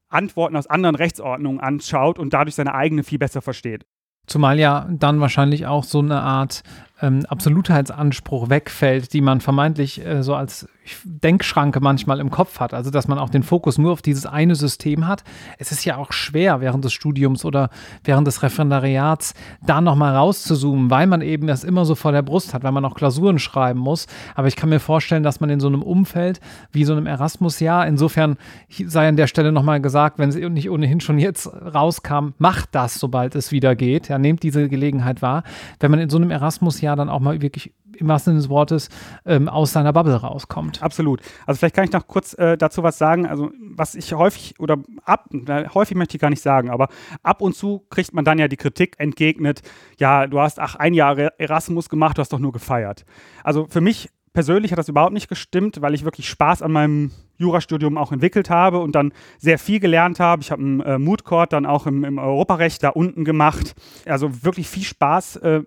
Antworten 0.08 0.56
aus 0.56 0.66
anderen 0.66 0.94
Rechtsordnungen 0.94 1.60
anschaut 1.60 2.18
und 2.18 2.32
dadurch 2.32 2.54
seine 2.54 2.74
eigene 2.74 3.02
viel 3.02 3.18
besser 3.18 3.42
versteht. 3.42 3.84
Zumal 4.26 4.58
ja 4.58 4.88
dann 4.90 5.20
wahrscheinlich 5.20 5.66
auch 5.66 5.84
so 5.84 5.98
eine 5.98 6.20
Art 6.20 6.62
ähm, 7.02 7.26
Absolutheitsanspruch 7.28 8.48
wegfällt, 8.48 9.12
die 9.12 9.20
man 9.20 9.40
vermeintlich 9.40 10.04
äh, 10.04 10.22
so 10.22 10.34
als 10.34 10.68
Denkschranke 11.04 11.80
manchmal 11.80 12.20
im 12.20 12.30
Kopf 12.30 12.58
hat. 12.60 12.74
Also, 12.74 12.90
dass 12.90 13.06
man 13.06 13.18
auch 13.18 13.30
den 13.30 13.42
Fokus 13.42 13.78
nur 13.78 13.92
auf 13.92 14.02
dieses 14.02 14.26
eine 14.26 14.54
System 14.54 15.06
hat. 15.06 15.22
Es 15.58 15.70
ist 15.70 15.84
ja 15.84 15.96
auch 15.96 16.12
schwer, 16.12 16.60
während 16.60 16.84
des 16.84 16.92
Studiums 16.92 17.44
oder 17.44 17.70
während 18.04 18.26
des 18.26 18.42
Referendariats 18.42 19.34
da 19.64 19.80
nochmal 19.80 20.16
rauszuzoomen, 20.16 20.90
weil 20.90 21.06
man 21.06 21.22
eben 21.22 21.46
das 21.46 21.64
immer 21.64 21.84
so 21.84 21.94
vor 21.94 22.12
der 22.12 22.22
Brust 22.22 22.52
hat, 22.52 22.64
weil 22.64 22.72
man 22.72 22.84
auch 22.84 22.94
Klausuren 22.94 23.38
schreiben 23.38 23.78
muss. 23.78 24.06
Aber 24.34 24.48
ich 24.48 24.56
kann 24.56 24.70
mir 24.70 24.80
vorstellen, 24.80 25.22
dass 25.22 25.40
man 25.40 25.50
in 25.50 25.60
so 25.60 25.68
einem 25.68 25.82
Umfeld 25.82 26.40
wie 26.72 26.84
so 26.84 26.92
einem 26.92 27.06
Erasmus-Jahr, 27.06 27.86
insofern 27.86 28.36
sei 28.68 29.08
an 29.08 29.16
der 29.16 29.28
Stelle 29.28 29.52
nochmal 29.52 29.80
gesagt, 29.80 30.18
wenn 30.18 30.32
sie 30.32 30.48
nicht 30.50 30.70
ohnehin 30.70 31.00
schon 31.00 31.18
jetzt 31.18 31.46
rauskam, 31.46 32.30
macht 32.38 32.70
das, 32.72 32.94
sobald 32.94 33.34
es 33.34 33.52
wieder 33.52 33.76
geht. 33.76 34.08
Ja, 34.08 34.18
nehmt 34.18 34.42
diese 34.42 34.68
Gelegenheit 34.68 35.22
wahr. 35.22 35.44
Wenn 35.78 35.90
man 35.90 36.00
in 36.00 36.10
so 36.10 36.16
einem 36.16 36.30
Erasmus-Jahr 36.30 36.91
Jahr 36.92 36.96
dann 36.96 37.08
auch 37.08 37.20
mal 37.20 37.40
wirklich 37.40 37.72
im 37.96 38.08
wahrsten 38.08 38.32
Sinne 38.32 38.42
des 38.42 38.48
Wortes 38.48 38.88
ähm, 39.24 39.48
aus 39.48 39.72
seiner 39.72 39.92
Bubble 39.92 40.14
rauskommt. 40.14 40.82
Absolut. 40.82 41.20
Also 41.46 41.58
vielleicht 41.58 41.74
kann 41.74 41.84
ich 41.84 41.92
noch 41.92 42.06
kurz 42.06 42.34
äh, 42.34 42.56
dazu 42.56 42.82
was 42.82 42.98
sagen. 42.98 43.26
Also 43.26 43.50
was 43.60 43.94
ich 43.94 44.12
häufig 44.14 44.58
oder 44.58 44.78
ab, 45.04 45.28
häufig 45.74 45.96
möchte 45.96 46.16
ich 46.16 46.20
gar 46.20 46.30
nicht 46.30 46.42
sagen, 46.42 46.70
aber 46.70 46.88
ab 47.22 47.42
und 47.42 47.54
zu 47.54 47.84
kriegt 47.90 48.14
man 48.14 48.24
dann 48.24 48.38
ja 48.38 48.48
die 48.48 48.56
Kritik 48.56 48.96
entgegnet, 48.98 49.62
ja, 49.98 50.26
du 50.26 50.40
hast 50.40 50.58
ach 50.58 50.76
ein 50.76 50.94
Jahr 50.94 51.18
Erasmus 51.38 51.88
gemacht, 51.88 52.18
du 52.18 52.20
hast 52.20 52.32
doch 52.32 52.38
nur 52.38 52.52
gefeiert. 52.52 53.04
Also 53.44 53.66
für 53.68 53.80
mich 53.80 54.10
persönlich 54.32 54.72
hat 54.72 54.78
das 54.78 54.88
überhaupt 54.88 55.12
nicht 55.12 55.28
gestimmt, 55.28 55.80
weil 55.82 55.94
ich 55.94 56.04
wirklich 56.04 56.28
Spaß 56.28 56.62
an 56.62 56.72
meinem 56.72 57.10
Jurastudium 57.38 57.98
auch 57.98 58.12
entwickelt 58.12 58.50
habe 58.50 58.78
und 58.78 58.94
dann 58.94 59.12
sehr 59.38 59.58
viel 59.58 59.80
gelernt 59.80 60.20
habe. 60.20 60.42
Ich 60.42 60.50
habe 60.50 60.62
einen 60.62 60.80
äh, 60.80 60.98
Mood 60.98 61.24
Court 61.24 61.52
dann 61.52 61.66
auch 61.66 61.86
im, 61.86 62.04
im, 62.04 62.18
Europarecht 62.18 62.82
da 62.82 62.90
unten 62.90 63.24
gemacht. 63.24 63.74
Also 64.06 64.44
wirklich 64.44 64.68
viel 64.68 64.84
Spaß 64.84 65.36
äh, 65.36 65.62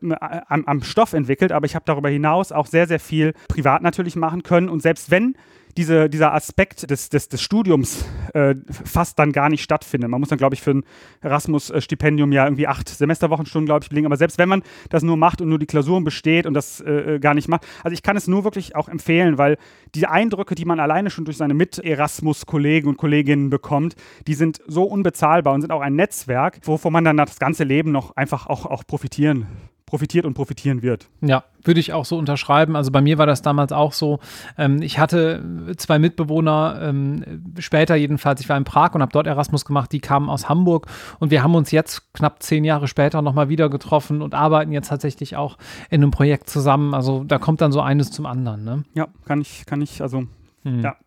am, 0.47 0.65
am 0.65 0.83
Stoff 0.83 1.13
entwickelt, 1.13 1.51
aber 1.51 1.65
ich 1.65 1.75
habe 1.75 1.85
darüber 1.85 2.09
hinaus 2.09 2.51
auch 2.51 2.67
sehr, 2.67 2.87
sehr 2.87 2.99
viel 2.99 3.33
privat 3.47 3.81
natürlich 3.81 4.15
machen 4.15 4.43
können. 4.43 4.69
Und 4.69 4.81
selbst 4.81 5.11
wenn 5.11 5.35
diese, 5.77 6.09
dieser 6.09 6.33
Aspekt 6.33 6.89
des, 6.89 7.09
des, 7.09 7.27
des 7.27 7.41
Studiums 7.41 8.05
äh, 8.33 8.55
fast 8.69 9.19
dann 9.19 9.31
gar 9.31 9.49
nicht 9.49 9.61
stattfindet. 9.61 10.09
Man 10.09 10.19
muss 10.19 10.29
dann, 10.29 10.37
glaube 10.37 10.55
ich, 10.55 10.61
für 10.61 10.71
ein 10.71 10.83
Erasmus-Stipendium 11.21 12.31
ja 12.31 12.45
irgendwie 12.45 12.67
acht 12.67 12.87
Semesterwochenstunden, 12.87 13.65
glaube 13.65 13.83
ich, 13.83 13.89
belegen. 13.89 14.05
Aber 14.05 14.17
selbst 14.17 14.37
wenn 14.37 14.49
man 14.49 14.63
das 14.89 15.03
nur 15.03 15.17
macht 15.17 15.41
und 15.41 15.49
nur 15.49 15.59
die 15.59 15.65
Klausuren 15.65 16.03
besteht 16.03 16.45
und 16.45 16.53
das 16.53 16.79
äh, 16.81 17.19
gar 17.19 17.33
nicht 17.33 17.49
macht, 17.49 17.67
also 17.83 17.93
ich 17.93 18.03
kann 18.03 18.15
es 18.15 18.27
nur 18.27 18.43
wirklich 18.43 18.75
auch 18.75 18.87
empfehlen, 18.87 19.37
weil 19.37 19.57
die 19.93 20.07
Eindrücke, 20.07 20.55
die 20.55 20.65
man 20.65 20.79
alleine 20.79 21.09
schon 21.09 21.25
durch 21.25 21.37
seine 21.37 21.53
Mit-Erasmus-Kollegen 21.53 22.87
und 22.87 22.97
Kolleginnen 22.97 23.49
bekommt, 23.49 23.95
die 24.27 24.33
sind 24.33 24.61
so 24.67 24.83
unbezahlbar 24.83 25.53
und 25.53 25.61
sind 25.61 25.71
auch 25.71 25.81
ein 25.81 25.95
Netzwerk, 25.95 26.59
wovon 26.63 26.93
man 26.93 27.03
dann 27.03 27.17
das 27.17 27.39
ganze 27.39 27.63
Leben 27.63 27.91
noch 27.91 28.15
einfach 28.15 28.47
auch, 28.47 28.65
auch 28.65 28.85
profitieren 28.87 29.47
profitiert 29.95 30.25
und 30.25 30.33
profitieren 30.33 30.81
wird. 30.81 31.07
Ja, 31.21 31.45
würde 31.63 31.79
ich 31.79 31.93
auch 31.93 32.03
so 32.03 32.17
unterschreiben. 32.17 32.75
Also 32.75 32.91
bei 32.91 32.99
mir 32.99 33.17
war 33.17 33.25
das 33.25 33.41
damals 33.41 33.71
auch 33.71 33.93
so. 33.93 34.19
Ähm, 34.57 34.81
ich 34.81 34.99
hatte 34.99 35.41
zwei 35.77 35.99
Mitbewohner, 35.99 36.79
ähm, 36.81 37.53
später 37.59 37.95
jedenfalls, 37.95 38.41
ich 38.41 38.49
war 38.49 38.57
in 38.57 38.65
Prag 38.65 38.93
und 38.93 39.01
habe 39.01 39.13
dort 39.13 39.25
Erasmus 39.25 39.63
gemacht, 39.63 39.93
die 39.93 40.01
kamen 40.01 40.29
aus 40.29 40.49
Hamburg 40.49 40.87
und 41.19 41.31
wir 41.31 41.43
haben 41.43 41.55
uns 41.55 41.71
jetzt 41.71 42.11
knapp 42.13 42.43
zehn 42.43 42.65
Jahre 42.65 42.89
später 42.89 43.21
nochmal 43.21 43.47
wieder 43.47 43.69
getroffen 43.69 44.21
und 44.21 44.33
arbeiten 44.33 44.73
jetzt 44.73 44.89
tatsächlich 44.89 45.37
auch 45.37 45.57
in 45.89 46.03
einem 46.03 46.11
Projekt 46.11 46.49
zusammen. 46.49 46.93
Also 46.93 47.23
da 47.23 47.37
kommt 47.37 47.61
dann 47.61 47.71
so 47.71 47.79
eines 47.79 48.11
zum 48.11 48.25
anderen. 48.25 48.65
Ne? 48.65 48.83
Ja, 48.95 49.07
kann 49.23 49.39
ich, 49.39 49.65
kann 49.65 49.81
ich, 49.81 50.01
also 50.01 50.25
hm. 50.63 50.81
ja, 50.81 50.97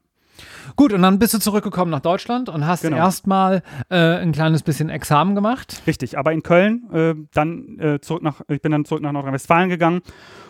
Gut, 0.76 0.92
und 0.92 1.02
dann 1.02 1.18
bist 1.18 1.35
du 1.35 1.38
zurückgekommen 1.38 1.90
nach 1.90 2.00
Deutschland 2.00 2.49
und 2.49 2.66
hast 2.66 2.83
genau. 2.83 2.97
erstmal 2.97 3.62
äh, 3.88 3.97
ein 3.97 4.33
kleines 4.33 4.62
bisschen 4.62 4.90
Examen 4.90 5.35
gemacht. 5.35 5.83
Richtig, 5.87 6.18
aber 6.18 6.33
in 6.33 6.42
Köln, 6.42 6.88
äh, 6.92 7.14
dann 7.33 7.78
äh, 7.78 8.00
zurück 8.00 8.23
nach, 8.23 8.40
ich 8.49 8.62
bin 8.62 8.73
dann 8.73 8.85
zurück 8.85 9.02
nach 9.02 9.12
Nordrhein-Westfalen 9.12 9.68
gegangen 9.68 10.02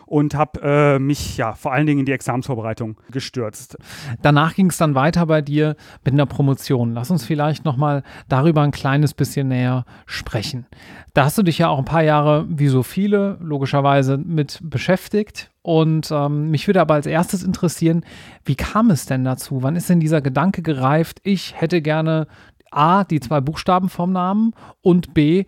und 0.08 0.34
habe 0.34 0.60
äh, 0.62 0.98
mich 0.98 1.36
ja 1.36 1.52
vor 1.52 1.72
allen 1.72 1.86
Dingen 1.86 2.00
in 2.00 2.06
die 2.06 2.12
Examensvorbereitung 2.12 2.96
gestürzt. 3.10 3.76
Danach 4.22 4.54
ging 4.54 4.70
es 4.70 4.78
dann 4.78 4.94
weiter 4.94 5.26
bei 5.26 5.42
dir 5.42 5.76
mit 6.04 6.14
einer 6.14 6.26
Promotion. 6.26 6.94
Lass 6.94 7.10
uns 7.10 7.24
vielleicht 7.24 7.64
nochmal 7.64 8.02
darüber 8.28 8.62
ein 8.62 8.70
kleines 8.70 9.12
bisschen 9.12 9.48
näher 9.48 9.84
sprechen. 10.06 10.66
Da 11.14 11.24
hast 11.24 11.36
du 11.36 11.42
dich 11.42 11.58
ja 11.58 11.68
auch 11.68 11.78
ein 11.78 11.84
paar 11.84 12.02
Jahre, 12.02 12.46
wie 12.48 12.68
so 12.68 12.82
viele, 12.82 13.36
logischerweise 13.40 14.16
mit 14.16 14.60
beschäftigt. 14.62 15.50
Und 15.62 16.10
ähm, 16.10 16.50
mich 16.50 16.66
würde 16.66 16.80
aber 16.80 16.94
als 16.94 17.06
erstes 17.06 17.42
interessieren, 17.42 18.04
wie 18.44 18.56
kam 18.56 18.90
es 18.90 19.04
denn 19.04 19.24
dazu? 19.24 19.62
Wann 19.62 19.76
ist 19.76 19.90
denn 19.90 20.00
dieser 20.00 20.22
Gedanke 20.22 20.62
gereift, 20.62 21.20
ich 21.22 21.60
hätte 21.60 21.82
gerne 21.82 22.26
A, 22.70 23.04
die 23.04 23.20
zwei 23.20 23.40
Buchstaben 23.40 23.88
vom 23.88 24.12
Namen 24.12 24.52
und 24.80 25.14
B, 25.14 25.44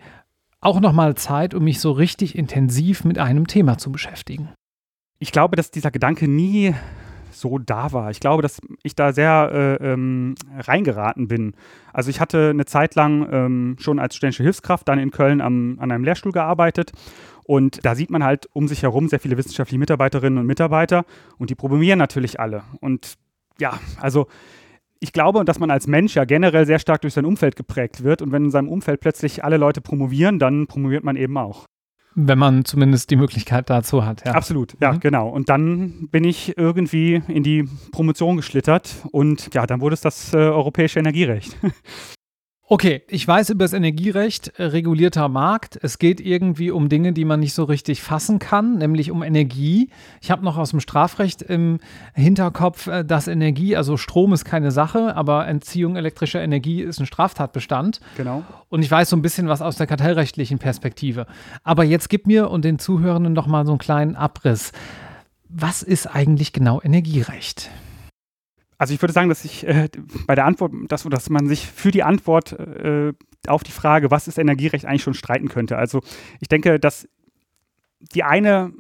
auch 0.61 0.81
nochmal 0.81 1.15
Zeit, 1.15 1.55
um 1.55 1.65
mich 1.65 1.81
so 1.81 1.93
richtig 1.93 2.37
intensiv 2.37 3.05
mit 3.05 3.19
einem 3.19 3.47
Thema 3.47 3.79
zu 3.79 3.91
beschäftigen. 3.91 4.51
Ich 5.19 5.33
glaube, 5.33 5.57
dass 5.57 5.71
dieser 5.71 5.91
Gedanke 5.91 6.29
nie 6.29 6.75
so 7.33 7.59
da 7.59 7.93
war. 7.93 8.11
Ich 8.11 8.21
glaube, 8.21 8.43
dass 8.43 8.61
ich 8.83 8.95
da 8.95 9.13
sehr 9.13 9.79
äh, 9.81 9.93
ähm, 9.93 10.35
reingeraten 10.59 11.29
bin. 11.29 11.55
Also 11.93 12.11
ich 12.11 12.21
hatte 12.21 12.51
eine 12.51 12.67
Zeit 12.67 12.95
lang 12.95 13.29
ähm, 13.31 13.77
schon 13.79 13.99
als 13.99 14.17
studentische 14.17 14.43
Hilfskraft 14.43 14.89
dann 14.89 14.99
in 14.99 15.11
Köln 15.11 15.41
am, 15.41 15.79
an 15.81 15.91
einem 15.91 16.05
Lehrstuhl 16.05 16.33
gearbeitet 16.33 16.93
und 17.45 17.85
da 17.85 17.95
sieht 17.95 18.11
man 18.11 18.23
halt 18.23 18.49
um 18.53 18.69
sich 18.69 18.83
herum 18.83 19.09
sehr 19.09 19.21
viele 19.21 19.37
wissenschaftliche 19.37 19.79
Mitarbeiterinnen 19.79 20.39
und 20.39 20.47
Mitarbeiter 20.47 21.05
und 21.39 21.51
die 21.51 21.55
promovieren 21.55 21.99
natürlich 21.99 22.39
alle. 22.39 22.63
Und 22.81 23.15
ja, 23.59 23.79
also 24.01 24.29
ich 25.01 25.13
glaube, 25.13 25.45
dass 25.45 25.59
man 25.59 25.71
als 25.71 25.87
Mensch 25.87 26.15
ja 26.15 26.25
generell 26.25 26.67
sehr 26.67 26.79
stark 26.79 27.01
durch 27.01 27.15
sein 27.15 27.25
Umfeld 27.25 27.57
geprägt 27.57 28.05
wird. 28.05 28.23
Und 28.23 28.33
wenn 28.33 28.45
in 28.45 28.51
seinem 28.51 28.69
Umfeld 28.69 29.01
plötzlich 29.01 29.43
alle 29.43 29.57
Leute 29.57 29.81
promovieren, 29.81 30.39
dann 30.39 30.67
promoviert 30.67 31.05
man 31.05 31.17
eben 31.17 31.37
auch. 31.39 31.65
Wenn 32.15 32.39
man 32.39 32.65
zumindest 32.65 33.11
die 33.11 33.17
Möglichkeit 33.17 33.71
dazu 33.71 34.05
hat. 34.05 34.27
Ja. 34.27 34.33
Absolut, 34.33 34.77
ja, 34.81 34.93
mhm. 34.93 35.01
genau. 35.01 35.29
Und 35.29 35.49
dann 35.49 36.09
bin 36.11 36.25
ich 36.25 36.57
irgendwie 36.59 37.23
in 37.29 37.43
die 37.43 37.69
Promotion 37.93 38.37
geschlittert 38.37 39.07
und 39.13 39.55
ja, 39.55 39.67
dann 39.67 39.81
wurde 39.81 39.95
es 39.95 40.01
das 40.01 40.35
äh, 40.35 40.39
europäische 40.39 40.99
Energierecht. 40.99 41.57
Okay, 42.73 43.03
ich 43.09 43.27
weiß 43.27 43.51
über 43.51 43.65
das 43.65 43.73
Energierecht, 43.73 44.61
äh, 44.61 44.63
regulierter 44.63 45.29
Markt. 45.29 45.77
Es 45.83 45.99
geht 45.99 46.21
irgendwie 46.21 46.71
um 46.71 46.89
Dinge, 46.89 47.13
die 47.13 47.25
man 47.25 47.41
nicht 47.41 47.53
so 47.53 47.65
richtig 47.65 48.01
fassen 48.01 48.39
kann, 48.39 48.79
nämlich 48.79 49.11
um 49.11 49.25
Energie. 49.25 49.91
Ich 50.21 50.31
habe 50.31 50.45
noch 50.45 50.57
aus 50.57 50.71
dem 50.71 50.79
Strafrecht 50.79 51.43
im 51.43 51.81
Hinterkopf, 52.15 52.87
äh, 52.87 53.05
dass 53.05 53.27
Energie, 53.27 53.75
also 53.75 53.97
Strom 53.97 54.33
ist 54.33 54.45
keine 54.45 54.71
Sache, 54.71 55.17
aber 55.17 55.49
Entziehung 55.49 55.97
elektrischer 55.97 56.41
Energie 56.43 56.81
ist 56.81 57.01
ein 57.01 57.07
Straftatbestand. 57.07 57.99
Genau. 58.17 58.45
Und 58.69 58.85
ich 58.85 58.91
weiß 58.91 59.11
so 59.11 59.17
ein 59.17 59.23
bisschen 59.23 59.49
was 59.49 59.63
aus 59.63 59.75
der 59.75 59.89
kartellrechtlichen 59.89 60.61
Perspektive. 60.61 61.27
Aber 61.65 61.83
jetzt 61.83 62.09
gib 62.09 62.29
mir 62.29 62.51
und 62.51 62.65
den 62.65 62.79
Zuhörenden 62.79 63.33
noch 63.33 63.49
mal 63.49 63.67
so 63.67 63.73
einen 63.73 63.81
kleinen 63.81 64.15
Abriss. 64.15 64.71
Was 65.49 65.83
ist 65.83 66.07
eigentlich 66.07 66.53
genau 66.53 66.81
Energierecht? 66.81 67.69
Also 68.81 68.95
ich 68.95 69.03
würde 69.03 69.13
sagen, 69.13 69.29
dass 69.29 69.45
ich 69.45 69.67
äh, 69.67 69.91
bei 70.27 70.35
der 70.35 70.47
Antwort, 70.47 70.73
dass, 70.89 71.03
dass 71.03 71.29
man 71.29 71.47
sich 71.47 71.67
für 71.67 71.91
die 71.91 72.03
Antwort 72.03 72.53
äh, 72.53 73.13
auf 73.47 73.63
die 73.63 73.73
Frage, 73.73 74.11
was 74.11 74.27
ist 74.27 74.39
Energierecht, 74.39 74.87
eigentlich 74.87 75.03
schon 75.03 75.13
streiten 75.13 75.49
könnte. 75.49 75.77
Also 75.77 76.01
ich 76.41 76.49
denke, 76.49 76.81
dass 76.81 77.07
die 78.01 78.25
eine 78.25 78.73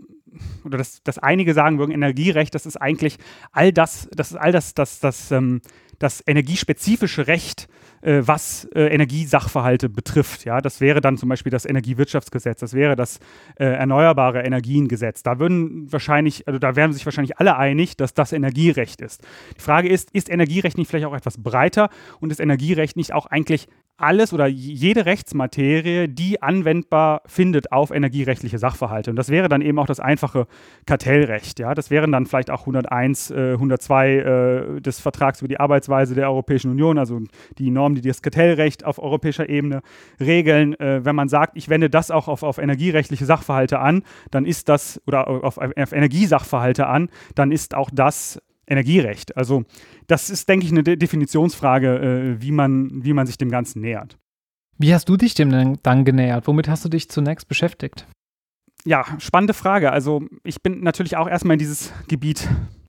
oder 0.64 0.78
dass, 0.78 1.02
dass 1.02 1.18
einige 1.18 1.54
sagen 1.54 1.78
würden, 1.78 1.92
Energierecht, 1.92 2.54
das 2.54 2.66
ist 2.66 2.76
eigentlich 2.76 3.18
all 3.52 3.72
das, 3.72 4.08
das 4.14 4.32
ist 4.32 4.36
all 4.36 4.52
das, 4.52 4.74
das, 4.74 5.00
das, 5.00 5.30
ähm, 5.30 5.60
das 5.98 6.22
energiespezifische 6.26 7.26
Recht, 7.26 7.68
äh, 8.02 8.22
was 8.24 8.64
äh, 8.74 8.86
Energiesachverhalte 8.86 9.88
betrifft. 9.88 10.44
Ja, 10.44 10.60
das 10.60 10.80
wäre 10.80 11.00
dann 11.00 11.18
zum 11.18 11.28
Beispiel 11.28 11.50
das 11.50 11.66
Energiewirtschaftsgesetz, 11.66 12.60
das 12.60 12.72
wäre 12.72 12.96
das 12.96 13.18
äh, 13.56 13.64
Erneuerbare 13.64 14.40
Energiengesetz. 14.42 15.22
Da 15.22 15.38
würden 15.38 15.92
wahrscheinlich, 15.92 16.48
also 16.48 16.58
da 16.58 16.74
wären 16.76 16.92
sich 16.92 17.04
wahrscheinlich 17.04 17.38
alle 17.38 17.56
einig, 17.56 17.96
dass 17.96 18.14
das 18.14 18.32
Energierecht 18.32 19.00
ist. 19.02 19.22
Die 19.56 19.60
Frage 19.60 19.88
ist, 19.88 20.10
ist 20.12 20.30
Energierecht 20.30 20.78
nicht 20.78 20.88
vielleicht 20.88 21.06
auch 21.06 21.14
etwas 21.14 21.42
breiter 21.42 21.90
und 22.20 22.32
ist 22.32 22.40
Energierecht 22.40 22.96
nicht 22.96 23.12
auch 23.12 23.26
eigentlich 23.26 23.68
alles 24.00 24.32
oder 24.32 24.46
jede 24.46 25.06
Rechtsmaterie, 25.06 26.08
die 26.08 26.42
anwendbar 26.42 27.22
findet 27.26 27.72
auf 27.72 27.90
energierechtliche 27.90 28.58
Sachverhalte. 28.58 29.10
Und 29.10 29.16
das 29.16 29.28
wäre 29.28 29.48
dann 29.48 29.62
eben 29.62 29.78
auch 29.78 29.86
das 29.86 30.00
einfache 30.00 30.46
Kartellrecht. 30.86 31.58
Ja? 31.58 31.74
Das 31.74 31.90
wären 31.90 32.12
dann 32.12 32.26
vielleicht 32.26 32.50
auch 32.50 32.60
101, 32.60 33.30
äh, 33.30 33.52
102 33.52 34.08
äh, 34.08 34.80
des 34.80 35.00
Vertrags 35.00 35.40
über 35.40 35.48
die 35.48 35.60
Arbeitsweise 35.60 36.14
der 36.14 36.28
Europäischen 36.28 36.70
Union, 36.70 36.98
also 36.98 37.20
die 37.58 37.70
Normen, 37.70 37.96
die 37.96 38.06
das 38.06 38.22
Kartellrecht 38.22 38.84
auf 38.84 38.98
europäischer 38.98 39.48
Ebene 39.48 39.82
regeln. 40.18 40.78
Äh, 40.80 41.04
wenn 41.04 41.14
man 41.14 41.28
sagt, 41.28 41.56
ich 41.56 41.68
wende 41.68 41.90
das 41.90 42.10
auch 42.10 42.28
auf, 42.28 42.42
auf 42.42 42.58
energierechtliche 42.58 43.24
Sachverhalte 43.24 43.78
an, 43.78 44.02
dann 44.30 44.46
ist 44.46 44.68
das, 44.68 45.00
oder 45.06 45.28
auf, 45.28 45.58
auf 45.58 45.92
Energiesachverhalte 45.92 46.86
an, 46.86 47.10
dann 47.34 47.52
ist 47.52 47.74
auch 47.74 47.90
das 47.92 48.40
Energierecht. 48.70 49.36
Also 49.36 49.64
das 50.06 50.30
ist, 50.30 50.48
denke 50.48 50.64
ich, 50.64 50.72
eine 50.72 50.82
De 50.82 50.96
Definitionsfrage, 50.96 52.36
äh, 52.38 52.42
wie, 52.42 52.52
man, 52.52 53.04
wie 53.04 53.12
man 53.12 53.26
sich 53.26 53.36
dem 53.36 53.50
Ganzen 53.50 53.80
nähert. 53.80 54.16
Wie 54.78 54.94
hast 54.94 55.08
du 55.08 55.16
dich 55.16 55.34
dem 55.34 55.50
denn 55.50 55.78
dann 55.82 56.04
genähert? 56.04 56.46
Womit 56.46 56.68
hast 56.68 56.84
du 56.84 56.88
dich 56.88 57.10
zunächst 57.10 57.48
beschäftigt? 57.48 58.06
Ja, 58.84 59.04
spannende 59.18 59.52
Frage. 59.52 59.92
Also 59.92 60.22
ich 60.42 60.62
bin 60.62 60.82
natürlich 60.82 61.16
auch 61.16 61.28
erstmal 61.28 61.54
in 61.54 61.58
dieses 61.58 61.92
Gebiet 62.08 62.48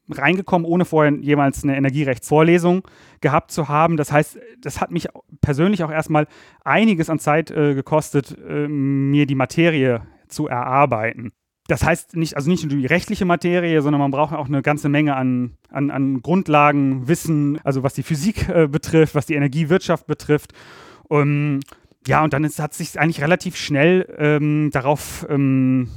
reingekommen, 0.10 0.66
ohne 0.66 0.86
vorher 0.86 1.14
jemals 1.20 1.64
eine 1.64 1.76
Energierechtsvorlesung 1.76 2.88
gehabt 3.20 3.52
zu 3.52 3.68
haben. 3.68 3.98
Das 3.98 4.12
heißt, 4.12 4.40
das 4.62 4.80
hat 4.80 4.92
mich 4.92 5.08
persönlich 5.42 5.84
auch 5.84 5.92
erstmal 5.92 6.28
einiges 6.64 7.10
an 7.10 7.20
Zeit 7.20 7.52
äh, 7.52 7.74
gekostet, 7.76 8.38
äh, 8.38 8.68
mir 8.68 9.26
die 9.26 9.36
Materie 9.36 10.02
zu 10.28 10.48
erarbeiten 10.48 11.32
das 11.72 11.86
heißt 11.86 12.18
nicht, 12.18 12.36
also 12.36 12.50
nicht 12.50 12.66
nur 12.66 12.78
die 12.78 12.86
rechtliche 12.86 13.24
Materie, 13.24 13.82
sondern 13.82 14.01
man 14.01 14.12
braucht 14.12 14.34
auch 14.34 14.48
eine 14.48 14.62
ganze 14.62 14.90
Menge 14.90 15.16
an, 15.16 15.51
an, 15.70 15.90
an 15.90 16.22
Grundlagen, 16.22 17.08
Wissen, 17.08 17.60
also 17.63 17.82
was 17.82 17.94
die 17.94 18.04
Physik 18.04 18.50
äh, 18.50 18.68
betrifft, 18.68 19.16
was 19.16 19.25
die 19.25 19.36
Energiewirtschaft 19.36 20.06
betrifft. 20.06 20.51
Um, 21.08 21.62
ja, 22.06 22.24
und 22.25 22.34
dann 22.34 22.44
ist, 22.44 22.60
hat 22.60 22.74
sich 22.74 23.00
eigentlich 23.00 23.22
relativ 23.22 23.56
schnell 23.56 24.13
ähm, 24.18 24.70
darauf 24.74 25.25
ähm, 25.30 25.88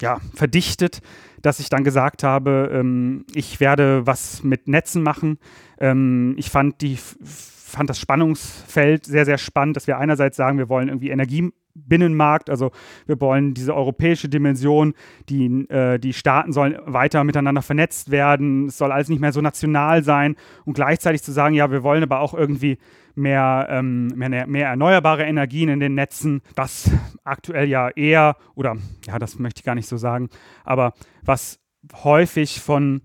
ja, 0.00 0.20
verdichtet, 0.34 1.00
dass 1.42 1.60
ich 1.60 1.68
dann 1.68 1.84
gesagt 1.84 2.24
habe, 2.24 2.68
ähm, 2.72 3.24
ich 3.32 3.60
werde 3.60 4.06
was 4.06 4.42
mit 4.42 4.66
Netzen 4.66 5.04
machen. 5.04 5.38
Ähm, 5.78 6.34
ich 6.38 6.50
fand 6.50 6.80
die 6.80 6.96
fand 6.96 7.88
das 7.88 8.00
Spannungsfeld 8.00 9.06
sehr, 9.06 9.24
sehr 9.24 9.38
spannend, 9.38 9.76
dass 9.76 9.86
wir 9.86 9.96
einerseits 9.96 10.36
sagen, 10.36 10.58
wir 10.58 10.68
wollen 10.68 10.88
irgendwie 10.88 11.10
Energie 11.10 11.52
Binnenmarkt. 11.86 12.50
Also 12.50 12.70
wir 13.06 13.20
wollen 13.20 13.54
diese 13.54 13.74
europäische 13.74 14.28
Dimension, 14.28 14.94
die, 15.28 15.68
äh, 15.68 15.98
die 15.98 16.12
Staaten 16.12 16.52
sollen 16.52 16.78
weiter 16.86 17.24
miteinander 17.24 17.62
vernetzt 17.62 18.10
werden, 18.10 18.66
es 18.66 18.78
soll 18.78 18.92
alles 18.92 19.08
nicht 19.08 19.20
mehr 19.20 19.32
so 19.32 19.40
national 19.40 20.02
sein 20.02 20.36
und 20.64 20.74
gleichzeitig 20.74 21.22
zu 21.22 21.32
sagen, 21.32 21.54
ja, 21.54 21.70
wir 21.70 21.82
wollen 21.82 22.02
aber 22.02 22.20
auch 22.20 22.34
irgendwie 22.34 22.78
mehr, 23.14 23.66
ähm, 23.70 24.08
mehr, 24.08 24.46
mehr 24.46 24.68
erneuerbare 24.68 25.24
Energien 25.24 25.68
in 25.68 25.80
den 25.80 25.94
Netzen, 25.94 26.42
was 26.56 26.90
aktuell 27.24 27.68
ja 27.68 27.88
eher, 27.90 28.36
oder 28.54 28.76
ja, 29.06 29.18
das 29.18 29.38
möchte 29.38 29.60
ich 29.60 29.64
gar 29.64 29.74
nicht 29.74 29.88
so 29.88 29.96
sagen, 29.96 30.28
aber 30.64 30.92
was 31.22 31.60
häufig 32.04 32.60
von 32.60 33.02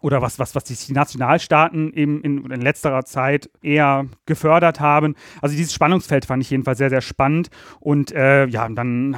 oder 0.00 0.22
was, 0.22 0.38
was, 0.38 0.54
was 0.54 0.64
die 0.64 0.92
Nationalstaaten 0.92 1.92
eben 1.92 2.22
in, 2.22 2.50
in 2.50 2.60
letzterer 2.60 3.04
Zeit 3.04 3.50
eher 3.62 4.06
gefördert 4.26 4.80
haben. 4.80 5.14
Also 5.42 5.56
dieses 5.56 5.74
Spannungsfeld 5.74 6.24
fand 6.24 6.42
ich 6.42 6.50
jedenfalls 6.50 6.78
sehr, 6.78 6.90
sehr 6.90 7.02
spannend. 7.02 7.50
Und 7.80 8.12
äh, 8.12 8.46
ja, 8.46 8.68
dann 8.68 9.16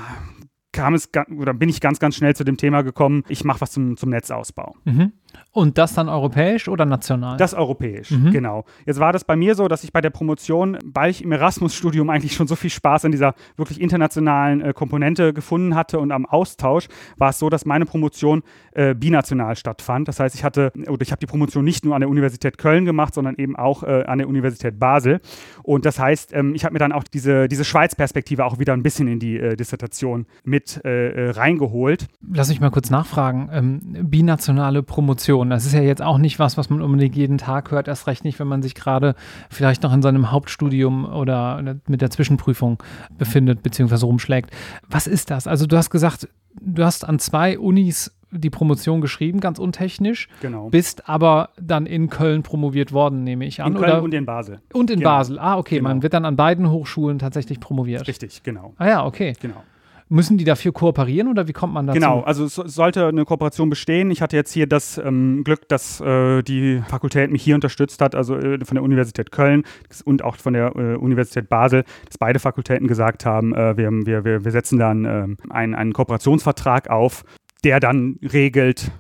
kam 0.73 0.95
es 0.95 1.11
oder 1.37 1.55
bin 1.55 1.69
ich 1.69 1.81
ganz, 1.81 1.99
ganz 1.99 2.17
schnell 2.17 2.35
zu 2.35 2.45
dem 2.45 2.57
Thema 2.57 2.83
gekommen, 2.83 3.25
ich 3.29 3.45
mache 3.45 3.61
was 3.61 3.73
zum, 3.73 3.97
zum 3.97 4.11
Netzausbau. 4.11 4.75
Mhm. 4.85 5.13
Und 5.53 5.79
das 5.79 5.95
dann 5.95 6.09
europäisch 6.09 6.69
oder 6.69 6.85
national? 6.85 7.37
Das 7.37 7.55
europäisch, 7.55 8.11
mhm. 8.11 8.31
genau. 8.31 8.65
Jetzt 8.87 9.01
war 9.01 9.13
das 9.13 9.25
bei 9.25 9.37
mir 9.37 9.55
so, 9.55 9.69
dass 9.69 9.85
ich 9.85 9.93
bei 9.93 10.01
der 10.01 10.11
Promotion, 10.11 10.79
weil 10.85 11.11
ich 11.11 11.23
im 11.23 11.33
Erasmus-Studium 11.33 12.11
eigentlich 12.11 12.35
schon 12.35 12.47
so 12.47 12.57
viel 12.57 12.71
Spaß 12.71 13.05
an 13.05 13.13
dieser 13.13 13.35
wirklich 13.57 13.81
internationalen 13.81 14.61
äh, 14.61 14.73
Komponente 14.73 15.33
gefunden 15.33 15.75
hatte 15.75 15.99
und 15.99 16.13
am 16.13 16.27
Austausch, 16.27 16.89
war 17.17 17.31
es 17.31 17.39
so, 17.39 17.51
dass 17.51 17.65
meine 17.65 17.85
Promotion 17.85 18.43
äh, 18.73 18.95
binational 18.95 19.57
stattfand. 19.57 20.09
Das 20.09 20.21
heißt, 20.21 20.35
ich 20.35 20.45
hatte, 20.45 20.73
oder 20.89 21.03
ich 21.03 21.11
habe 21.11 21.21
die 21.21 21.27
Promotion 21.27 21.65
nicht 21.65 21.85
nur 21.85 21.95
an 21.95 22.01
der 22.01 22.09
Universität 22.09 22.59
Köln 22.59 22.85
gemacht, 22.85 23.15
sondern 23.15 23.37
eben 23.37 23.57
auch 23.57 23.83
äh, 23.83 24.05
an 24.05 24.19
der 24.19 24.29
Universität 24.29 24.79
Basel. 24.79 25.21
Und 25.63 25.85
das 25.85 25.99
heißt, 25.99 26.33
ähm, 26.33 26.55
ich 26.55 26.65
habe 26.65 26.73
mir 26.73 26.79
dann 26.79 26.93
auch 26.93 27.05
diese, 27.05 27.49
diese 27.49 27.65
Schweiz-Perspektive 27.65 28.45
auch 28.45 28.59
wieder 28.59 28.73
ein 28.73 28.83
bisschen 28.83 29.09
in 29.09 29.19
die 29.19 29.39
äh, 29.39 29.57
Dissertation 29.57 30.27
mit 30.45 30.81
äh, 30.85 31.29
äh, 31.29 31.31
reingeholt. 31.31 32.09
Lass 32.33 32.49
mich 32.49 32.61
mal 32.61 32.71
kurz 32.71 32.91
nachfragen. 32.91 33.49
Ähm, 33.53 33.81
binationale 34.11 34.83
Promotion, 34.83 35.13
das 35.29 35.67
ist 35.67 35.73
ja 35.73 35.81
jetzt 35.83 36.03
auch 36.03 36.19
nicht 36.19 36.39
was, 36.39 36.57
was 36.57 36.71
man 36.71 36.81
unbedingt 36.81 37.17
jeden 37.17 37.39
Tag 37.39 37.71
hört, 37.71 37.89
erst 37.89 38.07
recht 38.07 38.25
nicht, 38.25 38.39
wenn 38.39 38.49
man 38.49 38.63
sich 38.63 38.75
gerade 38.75 39.15
vielleicht 39.51 39.83
noch 39.83 39.93
in 39.93 40.03
seinem 40.03 40.31
Hauptstudium 40.31 41.05
oder 41.05 41.77
mit 41.87 42.01
der 42.01 42.11
Zwischenprüfung 42.11 42.83
befindet, 43.17 43.63
beziehungsweise 43.63 44.07
rumschlägt. 44.07 44.51
Was 44.89 45.07
ist 45.07 45.31
das? 45.31 45.47
Also 45.47 45.67
du 45.67 45.77
hast 45.77 45.91
gesagt, 45.91 46.29
du 46.61 46.85
hast 46.85 47.05
an 47.05 47.19
zwei 47.19 47.59
Unis 47.59 48.13
die 48.33 48.51
Promotion 48.51 49.01
geschrieben, 49.01 49.41
ganz 49.41 49.59
untechnisch. 49.59 50.29
Genau. 50.41 50.71
Bist 50.71 51.09
aber 51.09 51.51
dann 51.61 51.87
in 51.87 52.09
Köln 52.09 52.43
promoviert 52.43 52.93
worden, 52.93 53.25
nehme 53.25 53.45
ich 53.45 53.63
an. 53.63 53.73
In 53.73 53.79
Köln 53.79 53.93
oder? 53.93 54.03
und 54.03 54.15
in 54.15 54.25
Basel. 54.25 54.61
Und 54.73 54.91
in 54.91 55.01
genau. 55.01 55.11
Basel. 55.11 55.39
Ah, 55.39 55.59
okay. 55.59 55.77
Genau. 55.77 55.91
Man 55.91 56.03
wird 56.03 56.15
dann 56.15 56.25
an 56.25 56.37
beiden 56.37 56.71
Hochschulen 56.71 57.19
tatsächlich 57.19 57.61
promoviert. 57.61 58.07
Richtig, 58.09 58.43
genau. 58.43 58.73
Ah 58.79 58.89
ja, 58.89 59.05
okay. 59.05 59.35
Genau. 59.41 59.63
Müssen 60.09 60.39
die 60.39 60.45
dafür 60.45 60.73
kooperieren 60.73 61.29
oder 61.29 61.49
wie 61.49 61.53
kommt 61.53 61.73
man 61.73 61.87
dazu? 61.87 61.99
Genau, 61.99 62.21
also 62.21 62.45
es 62.45 62.55
sollte 62.55 63.07
eine 63.07 63.25
Kooperation 63.25 63.71
bestehen. 63.71 64.11
Ich 64.11 64.21
hatte 64.21 64.37
jetzt 64.37 64.53
hier 64.53 64.67
das 64.67 64.99
ähm, 64.99 65.43
Glück, 65.45 65.69
dass 65.69 66.01
äh, 66.01 66.43
die 66.43 66.83
Fakultät 66.89 67.31
mich 67.31 67.43
hier 67.43 67.55
unterstützt 67.55 68.01
hat, 68.01 68.15
also 68.15 68.37
äh, 68.37 68.65
von 68.65 68.75
der 68.75 68.83
Universität 68.83 69.33
Köln 69.33 69.65
und 70.05 70.23
auch 70.23 70.37
von 70.37 70.53
der 70.53 70.77
äh, 70.77 70.97
Universität 70.97 71.49
Basel, 71.49 71.85
dass 72.07 72.19
beide 72.19 72.39
Fakultäten 72.39 72.89
gesagt 72.89 73.25
haben, 73.25 73.55
äh, 73.55 73.77
wir, 73.77 73.91
wir, 73.91 74.25
wir, 74.25 74.45
wir 74.45 74.51
setzen 74.51 74.79
dann 74.79 75.05
ähm, 75.05 75.37
einen, 75.51 75.75
einen 75.75 75.93
Kooperationsvertrag 75.93 76.91
auf, 76.91 77.25
der 77.65 77.81
dann 77.81 78.19
regelt 78.23 78.91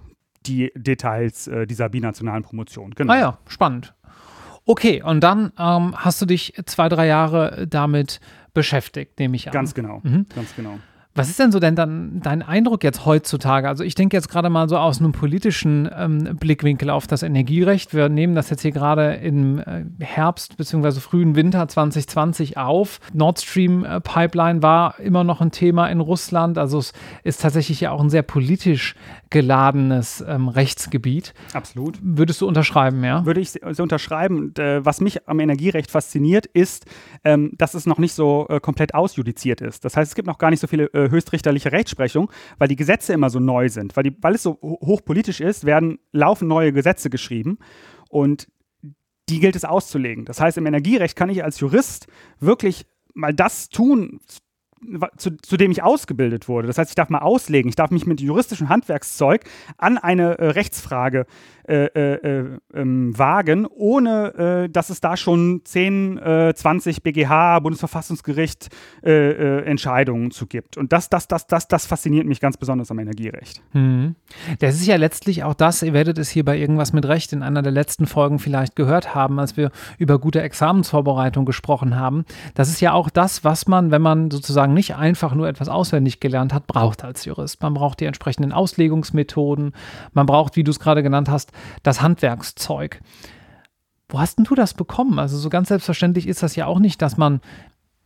die 0.46 0.72
Details 0.74 1.46
äh, 1.46 1.66
dieser 1.66 1.88
binationalen 1.88 2.42
Promotion. 2.42 2.92
Genau. 2.92 3.12
Ah 3.12 3.18
ja, 3.18 3.38
spannend. 3.46 3.94
Okay, 4.64 5.02
und 5.02 5.20
dann 5.20 5.52
ähm, 5.58 5.94
hast 5.96 6.22
du 6.22 6.26
dich 6.26 6.54
zwei, 6.66 6.88
drei 6.88 7.06
Jahre 7.06 7.66
damit 7.68 8.20
beschäftigt, 8.54 9.18
nehme 9.18 9.36
ich 9.36 9.48
an. 9.48 9.52
Ganz 9.52 9.74
genau, 9.74 10.00
mhm. 10.02 10.26
ganz 10.34 10.54
genau. 10.54 10.78
Was 11.14 11.28
ist 11.28 11.38
denn 11.38 11.52
so 11.52 11.60
denn 11.60 11.76
dann 11.76 12.20
dein 12.22 12.42
Eindruck 12.42 12.82
jetzt 12.84 13.04
heutzutage? 13.04 13.68
Also 13.68 13.84
ich 13.84 13.94
denke 13.94 14.16
jetzt 14.16 14.30
gerade 14.30 14.48
mal 14.48 14.68
so 14.68 14.78
aus 14.78 14.98
einem 14.98 15.12
politischen 15.12 15.88
ähm, 15.94 16.36
Blickwinkel 16.40 16.88
auf 16.88 17.06
das 17.06 17.22
Energierecht. 17.22 17.92
Wir 17.92 18.08
nehmen 18.08 18.34
das 18.34 18.48
jetzt 18.48 18.62
hier 18.62 18.72
gerade 18.72 19.14
im 19.16 19.58
äh, 19.58 19.84
Herbst 20.00 20.56
bzw. 20.56 21.00
frühen 21.00 21.36
Winter 21.36 21.68
2020 21.68 22.56
auf. 22.56 22.98
Nord 23.12 23.40
Stream 23.40 23.84
äh, 23.84 24.00
Pipeline 24.00 24.62
war 24.62 24.98
immer 25.00 25.22
noch 25.22 25.42
ein 25.42 25.50
Thema 25.50 25.88
in 25.88 26.00
Russland. 26.00 26.56
Also 26.56 26.78
es 26.78 26.94
ist 27.24 27.42
tatsächlich 27.42 27.82
ja 27.82 27.90
auch 27.90 28.00
ein 28.00 28.08
sehr 28.08 28.22
politisch 28.22 28.94
geladenes 29.28 30.24
ähm, 30.26 30.48
Rechtsgebiet. 30.48 31.34
Absolut. 31.52 31.98
Würdest 32.02 32.40
du 32.40 32.48
unterschreiben, 32.48 33.04
ja? 33.04 33.26
Würde 33.26 33.40
ich 33.40 33.50
so 33.50 33.82
unterschreiben. 33.82 34.38
Und, 34.38 34.58
äh, 34.58 34.84
was 34.84 35.02
mich 35.02 35.28
am 35.28 35.40
Energierecht 35.40 35.90
fasziniert, 35.90 36.46
ist, 36.46 36.86
ähm, 37.24 37.52
dass 37.58 37.74
es 37.74 37.84
noch 37.84 37.98
nicht 37.98 38.14
so 38.14 38.46
äh, 38.48 38.60
komplett 38.60 38.94
ausjudiziert 38.94 39.60
ist. 39.60 39.84
Das 39.84 39.96
heißt, 39.96 40.10
es 40.10 40.14
gibt 40.14 40.26
noch 40.26 40.38
gar 40.38 40.50
nicht 40.50 40.60
so 40.60 40.66
viele 40.66 40.90
äh, 41.04 41.10
höchstrichterliche 41.10 41.72
Rechtsprechung, 41.72 42.30
weil 42.58 42.68
die 42.68 42.76
Gesetze 42.76 43.12
immer 43.12 43.30
so 43.30 43.40
neu 43.40 43.68
sind. 43.68 43.96
Weil, 43.96 44.04
die, 44.04 44.16
weil 44.20 44.34
es 44.34 44.42
so 44.42 44.58
hochpolitisch 44.62 45.40
ist, 45.40 45.64
werden 45.64 45.98
laufend 46.12 46.48
neue 46.48 46.72
Gesetze 46.72 47.10
geschrieben 47.10 47.58
und 48.08 48.48
die 49.28 49.40
gilt 49.40 49.56
es 49.56 49.64
auszulegen. 49.64 50.24
Das 50.24 50.40
heißt, 50.40 50.58
im 50.58 50.66
Energierecht 50.66 51.16
kann 51.16 51.30
ich 51.30 51.44
als 51.44 51.60
Jurist 51.60 52.06
wirklich 52.40 52.86
mal 53.14 53.32
das 53.32 53.68
tun, 53.68 54.20
zu, 55.16 55.36
zu, 55.38 55.56
dem 55.56 55.70
ich 55.70 55.82
ausgebildet 55.82 56.48
wurde. 56.48 56.66
Das 56.66 56.78
heißt, 56.78 56.90
ich 56.90 56.94
darf 56.94 57.08
mal 57.08 57.20
auslegen, 57.20 57.68
ich 57.68 57.76
darf 57.76 57.90
mich 57.90 58.06
mit 58.06 58.20
juristischem 58.20 58.68
Handwerkszeug 58.68 59.44
an 59.78 59.98
eine 59.98 60.38
äh, 60.38 60.46
Rechtsfrage 60.48 61.26
äh, 61.68 61.84
äh, 61.84 62.58
ähm, 62.74 63.16
wagen, 63.16 63.66
ohne 63.66 64.64
äh, 64.64 64.68
dass 64.68 64.90
es 64.90 65.00
da 65.00 65.16
schon 65.16 65.60
10, 65.64 66.20
20 66.54 67.02
BGH, 67.02 67.60
Bundesverfassungsgericht 67.60 68.68
äh, 69.04 69.10
äh, 69.12 69.64
Entscheidungen 69.64 70.30
zu 70.32 70.46
gibt. 70.46 70.76
Und 70.76 70.92
das, 70.92 71.08
das, 71.08 71.28
das, 71.28 71.46
das, 71.46 71.68
das 71.68 71.86
fasziniert 71.86 72.26
mich 72.26 72.40
ganz 72.40 72.56
besonders 72.56 72.90
am 72.90 72.98
Energierecht. 72.98 73.62
Hm. 73.72 74.16
Das 74.58 74.74
ist 74.74 74.86
ja 74.86 74.96
letztlich 74.96 75.44
auch 75.44 75.54
das, 75.54 75.82
ihr 75.82 75.92
werdet 75.92 76.18
es 76.18 76.30
hier 76.30 76.44
bei 76.44 76.58
irgendwas 76.58 76.92
mit 76.92 77.06
Recht 77.06 77.32
in 77.32 77.42
einer 77.42 77.62
der 77.62 77.72
letzten 77.72 78.06
Folgen 78.06 78.38
vielleicht 78.38 78.74
gehört 78.74 79.14
haben, 79.14 79.38
als 79.38 79.56
wir 79.56 79.70
über 79.98 80.18
gute 80.18 80.42
Examensvorbereitung 80.42 81.44
gesprochen 81.44 81.96
haben. 81.96 82.24
Das 82.54 82.68
ist 82.68 82.80
ja 82.80 82.92
auch 82.92 83.08
das, 83.08 83.44
was 83.44 83.68
man, 83.68 83.90
wenn 83.90 84.02
man 84.02 84.30
sozusagen 84.30 84.71
nicht 84.72 84.96
einfach 84.96 85.34
nur 85.34 85.48
etwas 85.48 85.68
auswendig 85.68 86.20
gelernt 86.20 86.52
hat, 86.52 86.66
braucht 86.66 87.04
als 87.04 87.24
Jurist. 87.24 87.62
Man 87.62 87.74
braucht 87.74 88.00
die 88.00 88.06
entsprechenden 88.06 88.52
Auslegungsmethoden, 88.52 89.72
man 90.12 90.26
braucht, 90.26 90.56
wie 90.56 90.64
du 90.64 90.70
es 90.70 90.80
gerade 90.80 91.02
genannt 91.02 91.28
hast, 91.28 91.52
das 91.82 92.02
Handwerkszeug. 92.02 93.00
Wo 94.08 94.20
hast 94.20 94.38
denn 94.38 94.44
du 94.44 94.54
das 94.54 94.74
bekommen? 94.74 95.18
Also 95.18 95.38
so 95.38 95.48
ganz 95.48 95.68
selbstverständlich 95.68 96.26
ist 96.26 96.42
das 96.42 96.54
ja 96.56 96.66
auch 96.66 96.78
nicht, 96.78 97.00
dass 97.00 97.16
man 97.16 97.40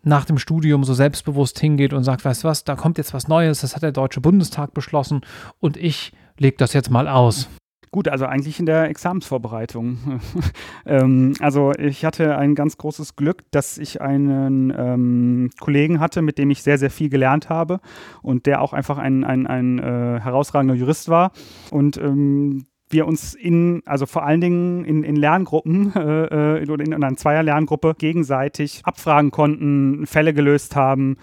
nach 0.03 0.25
dem 0.25 0.39
Studium 0.39 0.85
so 0.85 0.95
selbstbewusst 0.95 1.59
hingeht 1.59 1.93
und 1.93 2.05
sagt, 2.05 2.25
weißt 2.25 2.45
du 2.45 2.49
was, 2.49 2.63
da 2.63 2.77
kommt 2.77 2.97
jetzt 2.97 3.13
was 3.13 3.27
Neues, 3.27 3.63
das 3.63 3.75
hat 3.75 3.83
der 3.83 3.91
Deutsche 3.93 4.21
Bundestag 4.21 4.73
beschlossen 4.73 5.23
und 5.59 5.77
ich 5.77 6.13
lege 6.39 6.57
das 6.57 6.73
jetzt 6.75 6.91
mal 6.91 7.09
aus. 7.09 7.49
Gut, 7.93 8.09
also 8.09 8.27
eigentlich 8.27 8.59
in 8.59 8.67
der 8.67 8.91
Examensvorbereitung. 8.91 10.21
ähm, 10.87 11.35
also 11.41 11.73
ich 11.79 12.05
hatte 12.05 12.37
ein 12.37 12.55
ganz 12.55 12.77
großes 12.77 13.17
Glück, 13.17 13.45
dass 13.53 13.79
ich 13.79 14.01
einen 14.01 14.75
ähm, 14.77 15.51
Kollegen 15.61 16.01
hatte, 16.01 16.21
mit 16.21 16.39
dem 16.39 16.51
ich 16.51 16.63
sehr, 16.63 16.79
sehr 16.79 16.91
viel 16.91 17.09
gelernt 17.09 17.49
habe 17.49 17.81
und 18.23 18.47
der 18.47 18.61
auch 18.61 18.73
einfach 18.73 18.99
ein, 18.99 19.25
ein, 19.25 19.47
ein 19.47 19.79
äh, 19.79 20.21
herausragender 20.21 20.75
Jurist 20.75 21.09
war. 21.09 21.33
Und 21.71 21.97
ähm, 21.97 22.67
wir 22.89 23.07
uns 23.07 23.35
in, 23.35 23.83
also 23.85 24.07
vor 24.07 24.25
allen 24.25 24.41
Dingen 24.41 24.85
in, 24.85 25.03
in 25.03 25.17
Lerngruppen 25.17 25.93
äh, 25.97 26.61
äh 26.61 26.71
oder 26.71 26.85
in, 26.85 26.93
in 26.93 27.05
einer 27.05 27.17
Zweier-Lerngruppe 27.17 27.95
gegenseitig 27.99 28.83
abfragen 28.85 29.31
konnten, 29.31 30.07
Fälle 30.07 30.35
gelöst 30.35 30.77
haben, 30.77 31.17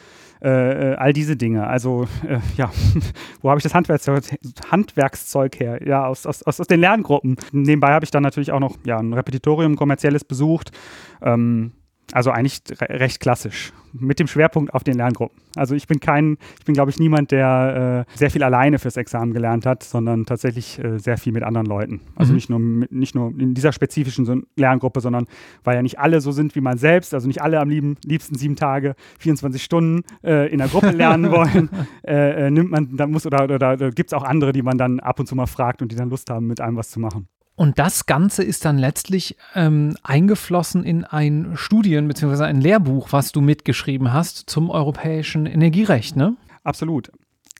äh, 0.44 0.92
äh 0.92 0.96
all 0.96 1.14
diese 1.14 1.36
Dinge. 1.36 1.68
Also 1.68 2.08
äh, 2.28 2.40
ja, 2.58 2.72
wo 3.42 3.50
habe 3.50 3.60
ich 3.60 3.64
das 3.64 3.74
Handwerkszeug, 3.74 4.24
Handwerkszeug 4.70 5.60
her? 5.60 5.86
Ja, 5.88 6.06
aus, 6.06 6.26
aus, 6.26 6.44
aus 6.44 6.58
den 6.58 6.80
Lerngruppen. 6.80 7.38
Nebenbei 7.52 7.94
habe 7.94 8.06
ich 8.06 8.12
dann 8.12 8.24
natürlich 8.24 8.52
auch 8.52 8.60
noch 8.60 8.78
ja, 8.86 8.98
ein 8.98 9.14
Repetitorium 9.14 9.76
kommerzielles 9.76 10.24
besucht. 10.24 10.72
Ähm, 11.22 11.72
also 12.14 12.32
eigentlich 12.32 12.62
recht 12.80 13.20
klassisch, 13.20 13.74
mit 13.92 14.20
dem 14.20 14.28
Schwerpunkt 14.28 14.74
auf 14.74 14.84
den 14.84 14.96
Lerngruppen. 14.96 15.42
Also 15.56 15.76
ich 15.76 15.88
bin 15.88 16.00
kein, 16.00 16.38
ich 16.60 16.66
bin 16.66 16.74
glaube 16.76 16.92
ich 16.92 17.00
niemand, 17.00 17.32
der 17.32 18.06
äh, 18.08 18.18
sehr 18.18 18.30
viel 18.30 18.44
alleine 18.44 18.80
fürs 18.80 18.98
Examen 18.98 19.34
gelernt 19.34 19.66
hat, 19.66 19.84
sondern 19.84 20.26
tatsächlich 20.26 20.84
äh, 20.84 21.00
sehr 21.00 21.18
viel 21.18 21.34
mit 21.34 21.44
anderen 21.44 21.66
Leuten. 21.66 22.02
Also 22.16 22.32
mhm. 22.32 22.36
nicht, 22.36 22.50
nur, 22.50 22.60
nicht 22.60 23.16
nur 23.16 23.30
in 23.38 23.54
dieser 23.54 23.72
spezifischen 23.72 24.46
Lerngruppe, 24.56 25.02
sondern 25.02 25.26
weil 25.64 25.76
ja 25.76 25.82
nicht 25.82 26.00
alle 26.00 26.22
so 26.22 26.32
sind 26.32 26.56
wie 26.56 26.62
man 26.62 26.78
selbst, 26.78 27.14
also 27.14 27.28
nicht 27.28 27.42
alle 27.42 27.60
am 27.60 27.70
lieben, 27.70 27.98
liebsten 28.06 28.36
sieben 28.36 28.56
Tage, 28.56 28.96
24 29.20 29.64
Stunden 29.64 30.04
äh, 30.24 30.52
in 30.52 30.60
der 30.60 30.68
Gruppe 30.68 30.92
lernen 30.92 31.32
wollen, 31.32 31.70
äh, 32.08 32.48
äh, 32.48 32.52
nimmt 32.52 32.72
man, 32.72 32.96
da 32.96 33.08
muss 33.08 33.26
oder, 33.26 33.44
oder, 33.44 33.74
oder 33.74 33.92
gibt 33.92 34.12
es 34.12 34.14
auch 34.14 34.24
andere, 34.24 34.54
die 34.54 34.62
man 34.62 34.78
dann 34.78 35.00
ab 35.00 35.20
und 35.20 35.28
zu 35.28 35.36
mal 35.36 35.48
fragt 35.48 35.82
und 35.82 35.92
die 35.92 35.96
dann 35.96 36.10
Lust 36.10 36.30
haben, 36.30 36.48
mit 36.48 36.62
einem 36.62 36.78
was 36.78 36.90
zu 36.92 37.00
machen. 37.00 37.28
Und 37.56 37.78
das 37.78 38.06
Ganze 38.08 38.44
ist 38.44 38.66
dann 38.66 38.78
letztlich 38.78 39.38
ähm, 39.54 39.96
eingeflossen 40.02 40.84
in 40.84 41.04
ein 41.04 41.52
Studien- 41.56 42.08
bzw. 42.08 42.44
ein 42.46 42.60
Lehrbuch, 42.62 43.12
was 43.12 43.32
du 43.32 43.42
mitgeschrieben 43.42 44.12
hast 44.12 44.50
zum 44.50 44.70
europäischen 44.70 45.46
Energierecht, 45.46 46.16
ne? 46.16 46.36
Absolut. 46.64 47.12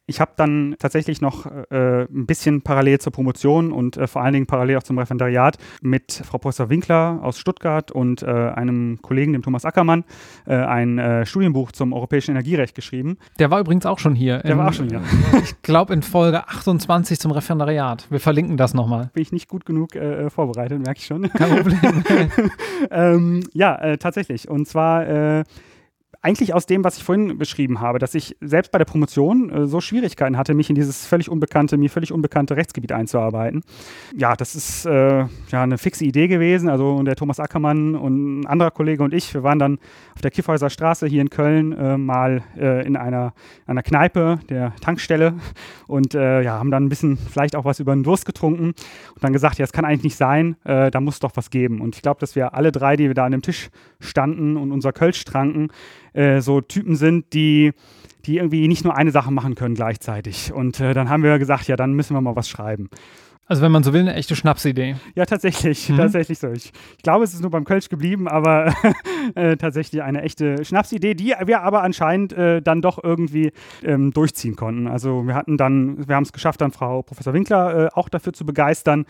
Ich 0.06 0.20
habe 0.20 0.32
dann 0.36 0.76
tatsächlich 0.80 1.22
noch 1.22 1.46
äh, 1.46 2.04
ein 2.04 2.26
bisschen 2.26 2.62
parallel 2.62 3.00
zur 3.00 3.14
Promotion 3.14 3.72
und 3.72 3.96
äh, 3.96 4.06
vor 4.06 4.22
allen 4.22 4.34
Dingen 4.34 4.48
parallel 4.48 4.78
auch 4.78 4.84
zum 4.84 4.98
Referendariat 4.98 5.58
mit 5.82 6.12
Frau 6.12 6.40
Professor 6.40 6.70
Winkler 6.70 7.20
aus 7.22 7.40
Stuttgart 7.40 7.90
und 7.90 8.22
äh, 8.22 8.26
einem 8.26 9.02
Kollegen, 9.02 9.32
dem 9.32 9.44
Thomas 9.44 9.64
Ackermann, 9.64 10.04
äh, 10.46 10.56
ein 10.56 11.00
äh, 11.00 11.26
Studienbuch 11.26 11.72
zum 11.72 11.94
europäischen 11.94 12.32
Energierecht 12.32 12.76
geschrieben. 12.76 13.18
Der 13.40 13.50
war 13.50 13.62
übrigens 13.62 13.86
auch 13.86 13.98
schon 13.98 14.14
hier. 14.14 14.40
Der 14.40 14.52
in, 14.52 14.58
war 14.58 14.68
auch 14.68 14.74
schon 14.74 14.90
hier. 14.90 15.02
ich 15.42 15.62
glaube 15.62 15.94
in 15.94 16.02
Folge 16.02 16.50
28 16.50 17.18
zum 17.18 17.32
Referendariat. 17.32 18.06
Wir 18.10 18.20
verlinken 18.20 18.58
das 18.58 18.74
nochmal. 18.74 19.10
Bin 19.14 19.22
ich 19.22 19.32
nicht 19.32 19.48
gut 19.48 19.66
genug 19.66 19.96
äh, 19.96 20.30
vorbereitet, 20.30 20.84
merke 20.84 21.00
ich 21.00 21.06
schon. 21.06 21.30
Kein 21.30 21.50
Problem. 21.50 22.04
ähm, 22.92 23.44
ja, 23.54 23.96
tatsächlich. 23.96 24.50
Und 24.50 24.68
zwar 24.68 25.46
eigentlich 26.24 26.54
aus 26.54 26.66
dem, 26.66 26.86
was 26.86 26.98
ich 26.98 27.04
vorhin 27.04 27.38
beschrieben 27.38 27.82
habe, 27.82 28.00
dass 28.00 28.16
ich 28.16 28.38
selbst 28.40 28.72
bei 28.72 28.78
der 28.78 28.86
Promotion 28.86 29.50
äh, 29.50 29.68
so 29.68 29.82
Schwierigkeiten 29.82 30.38
hatte, 30.38 30.54
mich 30.54 30.70
in 30.70 30.76
dieses 30.76 31.06
völlig 31.06 31.30
unbekannte, 31.30 31.76
mir 31.76 31.90
völlig 31.90 32.14
unbekannte 32.14 32.56
Rechtsgebiet 32.56 32.94
einzuarbeiten. 32.94 33.62
Ja, 34.16 34.36
das 34.38 34.56
ist 34.56 34.86
äh, 34.86 35.20
ja 35.20 35.28
eine 35.64 35.78
fixe 35.78 36.06
Idee 36.06 36.30
gewesen. 36.30 36.70
Also 36.70 37.04
der 37.04 37.18
Thomas 37.18 37.42
Ackermann 37.42 37.96
und 37.96 38.40
ein 38.40 38.46
anderer 38.46 38.72
Kollege 38.72 39.04
und 39.04 39.14
ich, 39.14 39.34
wir 39.34 39.44
waren 39.44 39.60
dann 39.60 39.80
auf 40.16 40.22
der 40.22 40.32
Kiffhäuser 40.32 40.70
Straße 40.70 41.08
hier 41.08 41.22
in 41.22 41.30
Köln 41.30 41.74
äh, 41.74 41.98
mal 41.98 42.42
äh, 42.58 42.88
in 42.88 42.96
einer, 42.96 43.34
einer 43.68 43.84
Kneipe, 43.84 44.40
der 44.48 44.74
Tankstelle 44.80 45.34
und 45.88 46.16
äh, 46.16 46.42
ja, 46.42 46.58
haben 46.58 46.72
dann 46.72 46.86
ein 46.86 46.90
bisschen 46.90 47.18
vielleicht 47.18 47.54
auch 47.54 47.66
was 47.66 47.82
über 47.82 47.94
den 47.94 48.04
Durst 48.04 48.26
getrunken 48.26 48.68
und 48.68 49.24
dann 49.24 49.34
gesagt, 49.34 49.58
ja, 49.58 49.66
es 49.66 49.74
kann 49.74 49.84
eigentlich 49.84 50.04
nicht 50.04 50.18
sein, 50.18 50.56
äh, 50.64 50.90
da 50.90 51.02
muss 51.02 51.20
doch 51.20 51.32
was 51.36 51.50
geben. 51.50 51.82
Und 51.82 51.96
ich 51.96 52.02
glaube, 52.02 52.22
dass 52.22 52.38
wir 52.38 52.54
alle 52.54 52.72
drei, 52.72 52.96
die 52.96 53.08
wir 53.08 53.14
da 53.14 53.26
an 53.26 53.34
dem 53.34 53.42
Tisch 53.42 53.70
standen 54.00 54.56
und 54.56 54.72
unser 54.72 54.94
Kölsch 54.94 55.26
tranken, 55.26 55.70
äh, 56.14 56.42
so 56.42 56.62
Typen 56.62 56.96
sind, 56.96 57.34
die 57.34 57.74
die 58.26 58.38
irgendwie 58.38 58.68
nicht 58.68 58.84
nur 58.84 58.96
eine 58.96 59.12
Sache 59.12 59.32
machen 59.32 59.56
können 59.56 59.76
gleichzeitig. 59.76 60.54
Und 60.54 60.80
äh, 60.80 60.94
dann 60.94 61.10
haben 61.10 61.24
wir 61.24 61.40
gesagt, 61.40 61.68
ja, 61.68 61.76
dann 61.76 61.94
müssen 61.94 62.16
wir 62.16 62.22
mal 62.22 62.36
was 62.36 62.48
schreiben. 62.48 62.90
Also 63.46 63.62
wenn 63.62 63.74
man 63.74 63.84
so 63.84 63.92
will, 63.92 64.02
eine 64.02 64.14
echte 64.14 64.36
Schnapsidee. 64.36 64.96
Ja, 65.16 65.26
tatsächlich, 65.26 65.90
mhm. 65.90 65.98
tatsächlich 65.98 66.40
so. 66.40 66.48
Ich, 66.52 66.72
ich, 66.98 67.04
glaube, 67.04 67.26
es 67.26 67.34
ist 67.34 67.42
nur 67.42 67.52
beim 67.52 67.66
Kölsch 67.66 67.90
geblieben, 67.90 68.28
aber 68.28 68.74
äh, 69.36 69.58
tatsächlich 69.58 70.02
eine 70.02 70.22
echte 70.22 70.64
Schnapsidee, 70.64 71.14
die 71.14 71.34
wir 71.46 71.62
aber 71.62 71.84
anscheinend 71.84 72.32
äh, 72.34 72.62
dann 72.62 72.82
doch 72.82 73.04
irgendwie 73.04 73.52
ähm, 73.84 74.12
durchziehen 74.12 74.56
konnten. 74.56 74.88
Also 74.88 75.28
wir 75.28 75.36
hatten 75.36 75.58
dann, 75.58 76.08
wir 76.08 76.16
haben 76.16 76.24
es 76.24 76.32
geschafft, 76.32 76.62
dann 76.62 76.72
Frau 76.72 77.02
Professor 77.02 77.34
Winkler 77.34 77.86
äh, 77.86 77.90
auch 77.94 78.08
dafür 78.08 78.32
zu 78.32 78.46
begeistern. 78.46 79.06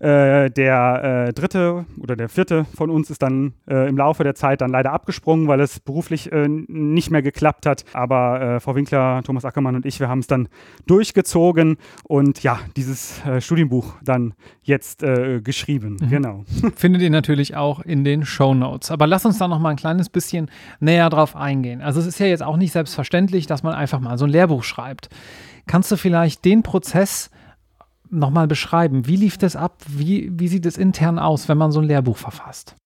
Äh, 0.00 0.50
der 0.50 1.28
äh, 1.28 1.32
dritte 1.32 1.86
oder 1.98 2.16
der 2.16 2.28
vierte 2.28 2.66
von 2.76 2.90
uns 2.90 3.10
ist 3.10 3.22
dann 3.22 3.54
äh, 3.66 3.88
im 3.88 3.96
Laufe 3.96 4.24
der 4.24 4.34
Zeit 4.34 4.60
dann 4.60 4.70
leider 4.70 4.92
abgesprungen, 4.92 5.46
weil 5.46 5.60
es 5.60 5.80
beruflich 5.80 6.30
nicht 6.34 7.10
mehr 7.10 7.22
geklappt 7.22 7.66
hat. 7.66 7.84
Aber 7.92 8.60
Frau 8.60 8.74
Winkler, 8.74 9.22
Thomas 9.24 9.44
Ackermann 9.44 9.76
und 9.76 9.86
ich, 9.86 10.00
wir 10.00 10.08
haben 10.08 10.18
es 10.18 10.26
dann 10.26 10.48
durchgezogen 10.86 11.76
und 12.04 12.42
ja, 12.42 12.58
dieses 12.76 13.20
Studienbuch 13.38 13.73
dann 14.02 14.34
jetzt 14.62 15.04
geschrieben. 15.42 15.96
Mhm. 16.00 16.08
Genau. 16.10 16.44
Findet 16.76 17.02
ihr 17.02 17.10
natürlich 17.10 17.56
auch 17.56 17.80
in 17.80 18.04
den 18.04 18.24
Show 18.24 18.54
Notes. 18.54 18.90
Aber 18.90 19.06
lass 19.06 19.24
uns 19.24 19.38
da 19.38 19.48
noch 19.48 19.58
mal 19.58 19.70
ein 19.70 19.76
kleines 19.76 20.08
bisschen 20.08 20.50
näher 20.80 21.10
drauf 21.10 21.36
eingehen. 21.36 21.80
Also 21.82 22.00
es 22.00 22.06
ist 22.06 22.18
ja 22.18 22.26
jetzt 22.26 22.42
auch 22.42 22.56
nicht 22.56 22.72
selbstverständlich, 22.72 23.46
dass 23.46 23.62
man 23.62 23.74
einfach 23.74 24.00
mal 24.00 24.18
so 24.18 24.26
ein 24.26 24.30
Lehrbuch 24.30 24.62
schreibt. 24.62 25.08
Kannst 25.66 25.90
du 25.90 25.96
vielleicht 25.96 26.44
den 26.44 26.62
Prozess 26.62 27.30
nochmal 28.10 28.46
beschreiben? 28.46 29.06
Wie 29.06 29.16
lief 29.16 29.38
das 29.38 29.56
ab? 29.56 29.82
Wie, 29.88 30.30
wie 30.32 30.48
sieht 30.48 30.66
es 30.66 30.76
intern 30.76 31.18
aus, 31.18 31.48
wenn 31.48 31.58
man 31.58 31.72
so 31.72 31.80
ein 31.80 31.86
Lehrbuch 31.86 32.16
verfasst? 32.16 32.76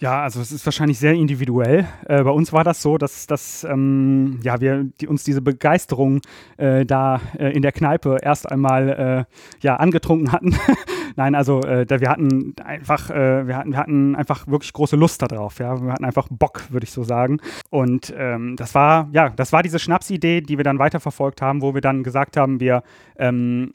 Ja, 0.00 0.22
also 0.22 0.40
es 0.40 0.50
ist 0.50 0.64
wahrscheinlich 0.64 0.98
sehr 0.98 1.12
individuell. 1.12 1.86
Äh, 2.08 2.22
bei 2.22 2.30
uns 2.30 2.54
war 2.54 2.64
das 2.64 2.80
so, 2.80 2.96
dass, 2.96 3.26
dass 3.26 3.64
ähm, 3.64 4.40
ja, 4.42 4.58
wir 4.58 4.84
die, 4.98 5.06
uns 5.06 5.24
diese 5.24 5.42
Begeisterung 5.42 6.22
äh, 6.56 6.86
da 6.86 7.20
äh, 7.38 7.50
in 7.50 7.60
der 7.60 7.72
Kneipe 7.72 8.16
erst 8.22 8.50
einmal 8.50 9.26
äh, 9.28 9.62
ja, 9.62 9.76
angetrunken 9.76 10.32
hatten. 10.32 10.56
Nein, 11.16 11.34
also 11.34 11.60
äh, 11.60 11.84
da, 11.84 12.00
wir 12.00 12.08
hatten 12.08 12.54
einfach, 12.64 13.10
äh, 13.10 13.46
wir, 13.46 13.58
hatten, 13.58 13.72
wir 13.72 13.76
hatten 13.76 14.16
einfach 14.16 14.46
wirklich 14.46 14.72
große 14.72 14.96
Lust 14.96 15.20
darauf. 15.20 15.58
Ja? 15.58 15.78
Wir 15.82 15.92
hatten 15.92 16.06
einfach 16.06 16.28
Bock, 16.30 16.62
würde 16.70 16.84
ich 16.84 16.92
so 16.92 17.04
sagen. 17.04 17.36
Und 17.68 18.10
ähm, 18.16 18.56
das 18.56 18.74
war, 18.74 19.10
ja, 19.12 19.28
das 19.28 19.52
war 19.52 19.62
diese 19.62 19.78
Schnapsidee, 19.78 20.40
die 20.40 20.56
wir 20.56 20.64
dann 20.64 20.78
weiterverfolgt 20.78 21.42
haben, 21.42 21.60
wo 21.60 21.74
wir 21.74 21.82
dann 21.82 22.04
gesagt 22.04 22.38
haben, 22.38 22.58
wir 22.58 22.84
ähm, 23.18 23.74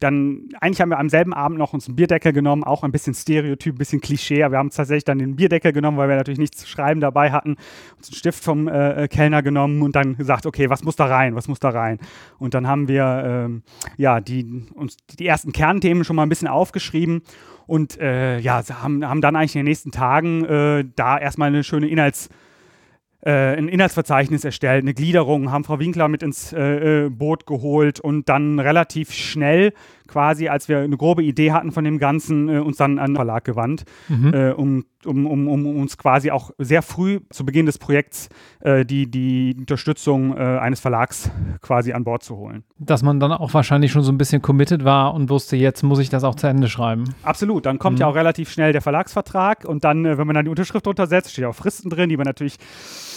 dann, 0.00 0.48
eigentlich 0.60 0.80
haben 0.80 0.90
wir 0.90 0.98
am 0.98 1.08
selben 1.08 1.32
Abend 1.32 1.58
noch 1.58 1.72
uns 1.72 1.86
einen 1.86 1.96
Bierdeckel 1.96 2.32
genommen, 2.32 2.64
auch 2.64 2.84
ein 2.84 2.92
bisschen 2.92 3.14
Stereotyp, 3.14 3.74
ein 3.74 3.78
bisschen 3.78 4.00
Klischee, 4.00 4.42
aber 4.42 4.52
wir 4.52 4.58
haben 4.58 4.70
tatsächlich 4.70 5.04
dann 5.04 5.18
den 5.18 5.36
Bierdeckel 5.36 5.72
genommen, 5.72 5.98
weil 5.98 6.08
wir 6.08 6.16
natürlich 6.16 6.38
nichts 6.38 6.58
zu 6.58 6.68
schreiben 6.68 7.00
dabei 7.00 7.32
hatten, 7.32 7.56
uns 7.96 8.08
einen 8.08 8.16
Stift 8.16 8.42
vom 8.42 8.68
äh, 8.68 9.04
äh, 9.04 9.08
Kellner 9.08 9.42
genommen 9.42 9.82
und 9.82 9.96
dann 9.96 10.16
gesagt, 10.16 10.46
okay, 10.46 10.70
was 10.70 10.84
muss 10.84 10.96
da 10.96 11.06
rein, 11.06 11.34
was 11.34 11.48
muss 11.48 11.58
da 11.58 11.70
rein? 11.70 11.98
Und 12.38 12.54
dann 12.54 12.66
haben 12.66 12.88
wir 12.88 13.22
ähm, 13.24 13.62
ja, 13.96 14.20
die, 14.20 14.66
uns 14.74 14.96
die 15.18 15.26
ersten 15.26 15.52
Kernthemen 15.52 16.04
schon 16.04 16.16
mal 16.16 16.22
ein 16.22 16.28
bisschen 16.28 16.48
aufgeschrieben 16.48 17.22
und 17.66 17.98
äh, 17.98 18.38
ja, 18.38 18.62
haben, 18.82 19.08
haben 19.08 19.20
dann 19.20 19.36
eigentlich 19.36 19.56
in 19.56 19.60
den 19.60 19.66
nächsten 19.66 19.90
Tagen 19.90 20.44
äh, 20.44 20.84
da 20.96 21.18
erstmal 21.18 21.48
eine 21.48 21.64
schöne 21.64 21.86
Inhalts- 21.88 22.28
ein 23.30 23.68
Inhaltsverzeichnis 23.68 24.44
erstellt, 24.44 24.82
eine 24.82 24.94
Gliederung, 24.94 25.52
haben 25.52 25.64
Frau 25.64 25.78
Winkler 25.78 26.08
mit 26.08 26.22
ins 26.22 26.52
äh, 26.52 27.04
äh, 27.04 27.08
Boot 27.08 27.46
geholt 27.46 28.00
und 28.00 28.28
dann 28.28 28.58
relativ 28.58 29.12
schnell 29.12 29.72
quasi, 30.12 30.48
als 30.48 30.68
wir 30.68 30.80
eine 30.80 30.96
grobe 30.96 31.22
Idee 31.22 31.52
hatten 31.52 31.72
von 31.72 31.84
dem 31.84 31.98
Ganzen, 31.98 32.48
äh, 32.48 32.58
uns 32.58 32.76
dann 32.76 32.98
an 32.98 33.12
den 33.12 33.16
Verlag 33.16 33.44
gewandt, 33.44 33.84
mhm. 34.08 34.34
äh, 34.34 34.50
um, 34.50 34.84
um, 35.06 35.26
um, 35.26 35.48
um, 35.48 35.80
uns 35.80 35.96
quasi 35.96 36.30
auch 36.30 36.50
sehr 36.58 36.82
früh 36.82 37.20
zu 37.30 37.46
Beginn 37.46 37.64
des 37.64 37.78
Projekts 37.78 38.28
äh, 38.60 38.84
die, 38.84 39.10
die 39.10 39.56
Unterstützung 39.58 40.36
äh, 40.36 40.40
eines 40.40 40.80
Verlags 40.80 41.30
quasi 41.62 41.92
an 41.92 42.04
Bord 42.04 42.22
zu 42.22 42.36
holen. 42.36 42.62
Dass 42.78 43.02
man 43.02 43.20
dann 43.20 43.32
auch 43.32 43.54
wahrscheinlich 43.54 43.90
schon 43.90 44.02
so 44.02 44.12
ein 44.12 44.18
bisschen 44.18 44.42
committed 44.42 44.84
war 44.84 45.14
und 45.14 45.30
wusste, 45.30 45.56
jetzt 45.56 45.82
muss 45.82 45.98
ich 45.98 46.10
das 46.10 46.24
auch 46.24 46.34
zu 46.34 46.46
Ende 46.46 46.68
schreiben. 46.68 47.04
Absolut, 47.22 47.64
dann 47.64 47.78
kommt 47.78 47.96
mhm. 47.96 48.02
ja 48.02 48.06
auch 48.08 48.14
relativ 48.14 48.50
schnell 48.50 48.72
der 48.72 48.82
Verlagsvertrag 48.82 49.64
und 49.64 49.82
dann, 49.82 50.04
äh, 50.04 50.18
wenn 50.18 50.26
man 50.26 50.34
dann 50.34 50.44
die 50.44 50.50
Unterschrift 50.50 50.86
untersetzt, 50.86 51.32
steht 51.32 51.46
auch 51.46 51.54
Fristen 51.54 51.88
drin, 51.88 52.10
die 52.10 52.18
man 52.18 52.26
natürlich 52.26 52.58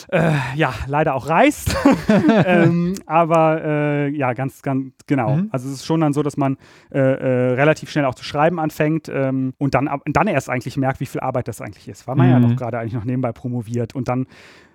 äh, 0.07 0.31
ja, 0.55 0.73
leider 0.87 1.13
auch 1.13 1.27
reißt. 1.27 1.75
ähm, 2.45 2.93
aber 3.05 4.07
ja, 4.09 4.33
ganz, 4.33 4.61
ganz 4.61 4.93
genau. 5.07 5.35
Mhm. 5.35 5.49
Also 5.51 5.67
es 5.67 5.75
ist 5.75 5.85
schon 5.85 6.01
dann 6.01 6.13
so, 6.13 6.23
dass 6.23 6.37
man 6.37 6.57
äh, 6.91 6.99
äh, 6.99 7.53
relativ 7.53 7.89
schnell 7.89 8.05
auch 8.05 8.15
zu 8.15 8.23
schreiben 8.23 8.59
anfängt 8.59 9.09
ähm, 9.09 9.53
und 9.57 9.73
dann, 9.73 9.89
dann 10.05 10.27
erst 10.27 10.49
eigentlich 10.49 10.77
merkt, 10.77 10.99
wie 10.99 11.05
viel 11.05 11.21
Arbeit 11.21 11.47
das 11.47 11.61
eigentlich 11.61 11.87
ist. 11.87 12.07
Weil 12.07 12.15
man 12.15 12.27
mhm. 12.27 12.33
ja 12.33 12.39
noch 12.39 12.55
gerade 12.55 12.79
eigentlich 12.79 12.93
noch 12.93 13.05
nebenbei 13.05 13.31
promoviert 13.31 13.95
und 13.95 14.07
dann 14.07 14.27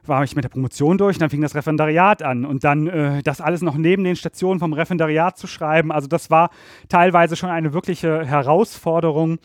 war 0.05 0.25
ich 0.25 0.35
mit 0.35 0.45
der 0.45 0.49
Promotion 0.49 0.99
durch 0.99 1.17
und 1.17 1.23
dann 1.23 1.31
fing 1.31 1.41
das 1.41 1.55
Referendariat 1.55 2.23
an 2.23 2.45
und 2.45 2.65
dann 2.65 2.87
äh, 2.87 3.23
das 3.23 3.41
alles 3.41 3.63
noch 3.63 3.77
neben 3.77 4.05
den 4.05 4.17
Stationen 4.17 4.59
vom 4.59 4.73
Referendariat 4.73 5.37
zu 5.39 5.47
schreiben. 5.47 5.93
Also 5.93 6.09
das 6.09 6.31
war 6.31 6.51
teilweise 6.89 7.37
schon 7.37 7.51
eine 7.51 7.73
wirkliche 7.73 8.25
Herausforderung, 8.25 9.39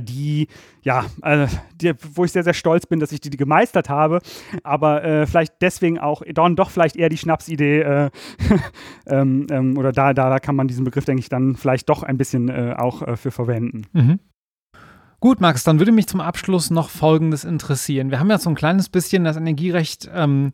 die, 0.00 0.48
ja, 0.82 1.04
äh, 1.22 1.46
die, 1.74 1.92
wo 2.14 2.24
ich 2.24 2.32
sehr, 2.32 2.42
sehr 2.42 2.54
stolz 2.54 2.86
bin, 2.86 3.00
dass 3.00 3.12
ich 3.12 3.20
die, 3.20 3.30
die 3.30 3.36
gemeistert 3.36 3.88
habe, 3.88 4.20
aber 4.62 5.04
äh, 5.04 5.26
vielleicht 5.26 5.60
deswegen 5.60 5.98
auch 5.98 6.22
dann 6.32 6.56
doch 6.56 6.70
vielleicht 6.70 6.96
eher 6.96 7.08
die 7.08 7.18
Schnapsidee 7.18 7.80
äh, 7.80 8.10
ähm, 9.06 9.46
ähm, 9.50 9.76
oder 9.76 9.92
da, 9.92 10.14
da, 10.14 10.30
da 10.30 10.38
kann 10.38 10.56
man 10.56 10.68
diesen 10.68 10.84
Begriff, 10.84 11.04
denke 11.04 11.20
ich, 11.20 11.28
dann 11.28 11.56
vielleicht 11.56 11.88
doch 11.88 12.02
ein 12.02 12.16
bisschen 12.16 12.48
äh, 12.48 12.74
auch 12.78 13.02
äh, 13.02 13.16
für 13.16 13.30
verwenden. 13.30 13.82
Mhm. 13.92 14.20
Gut, 15.20 15.40
Max, 15.40 15.64
dann 15.64 15.80
würde 15.80 15.90
mich 15.90 16.06
zum 16.06 16.20
Abschluss 16.20 16.70
noch 16.70 16.90
Folgendes 16.90 17.42
interessieren. 17.42 18.12
Wir 18.12 18.20
haben 18.20 18.30
ja 18.30 18.38
so 18.38 18.50
ein 18.50 18.54
kleines 18.54 18.88
bisschen 18.88 19.24
das 19.24 19.36
Energierecht 19.36 20.08
ähm, 20.14 20.52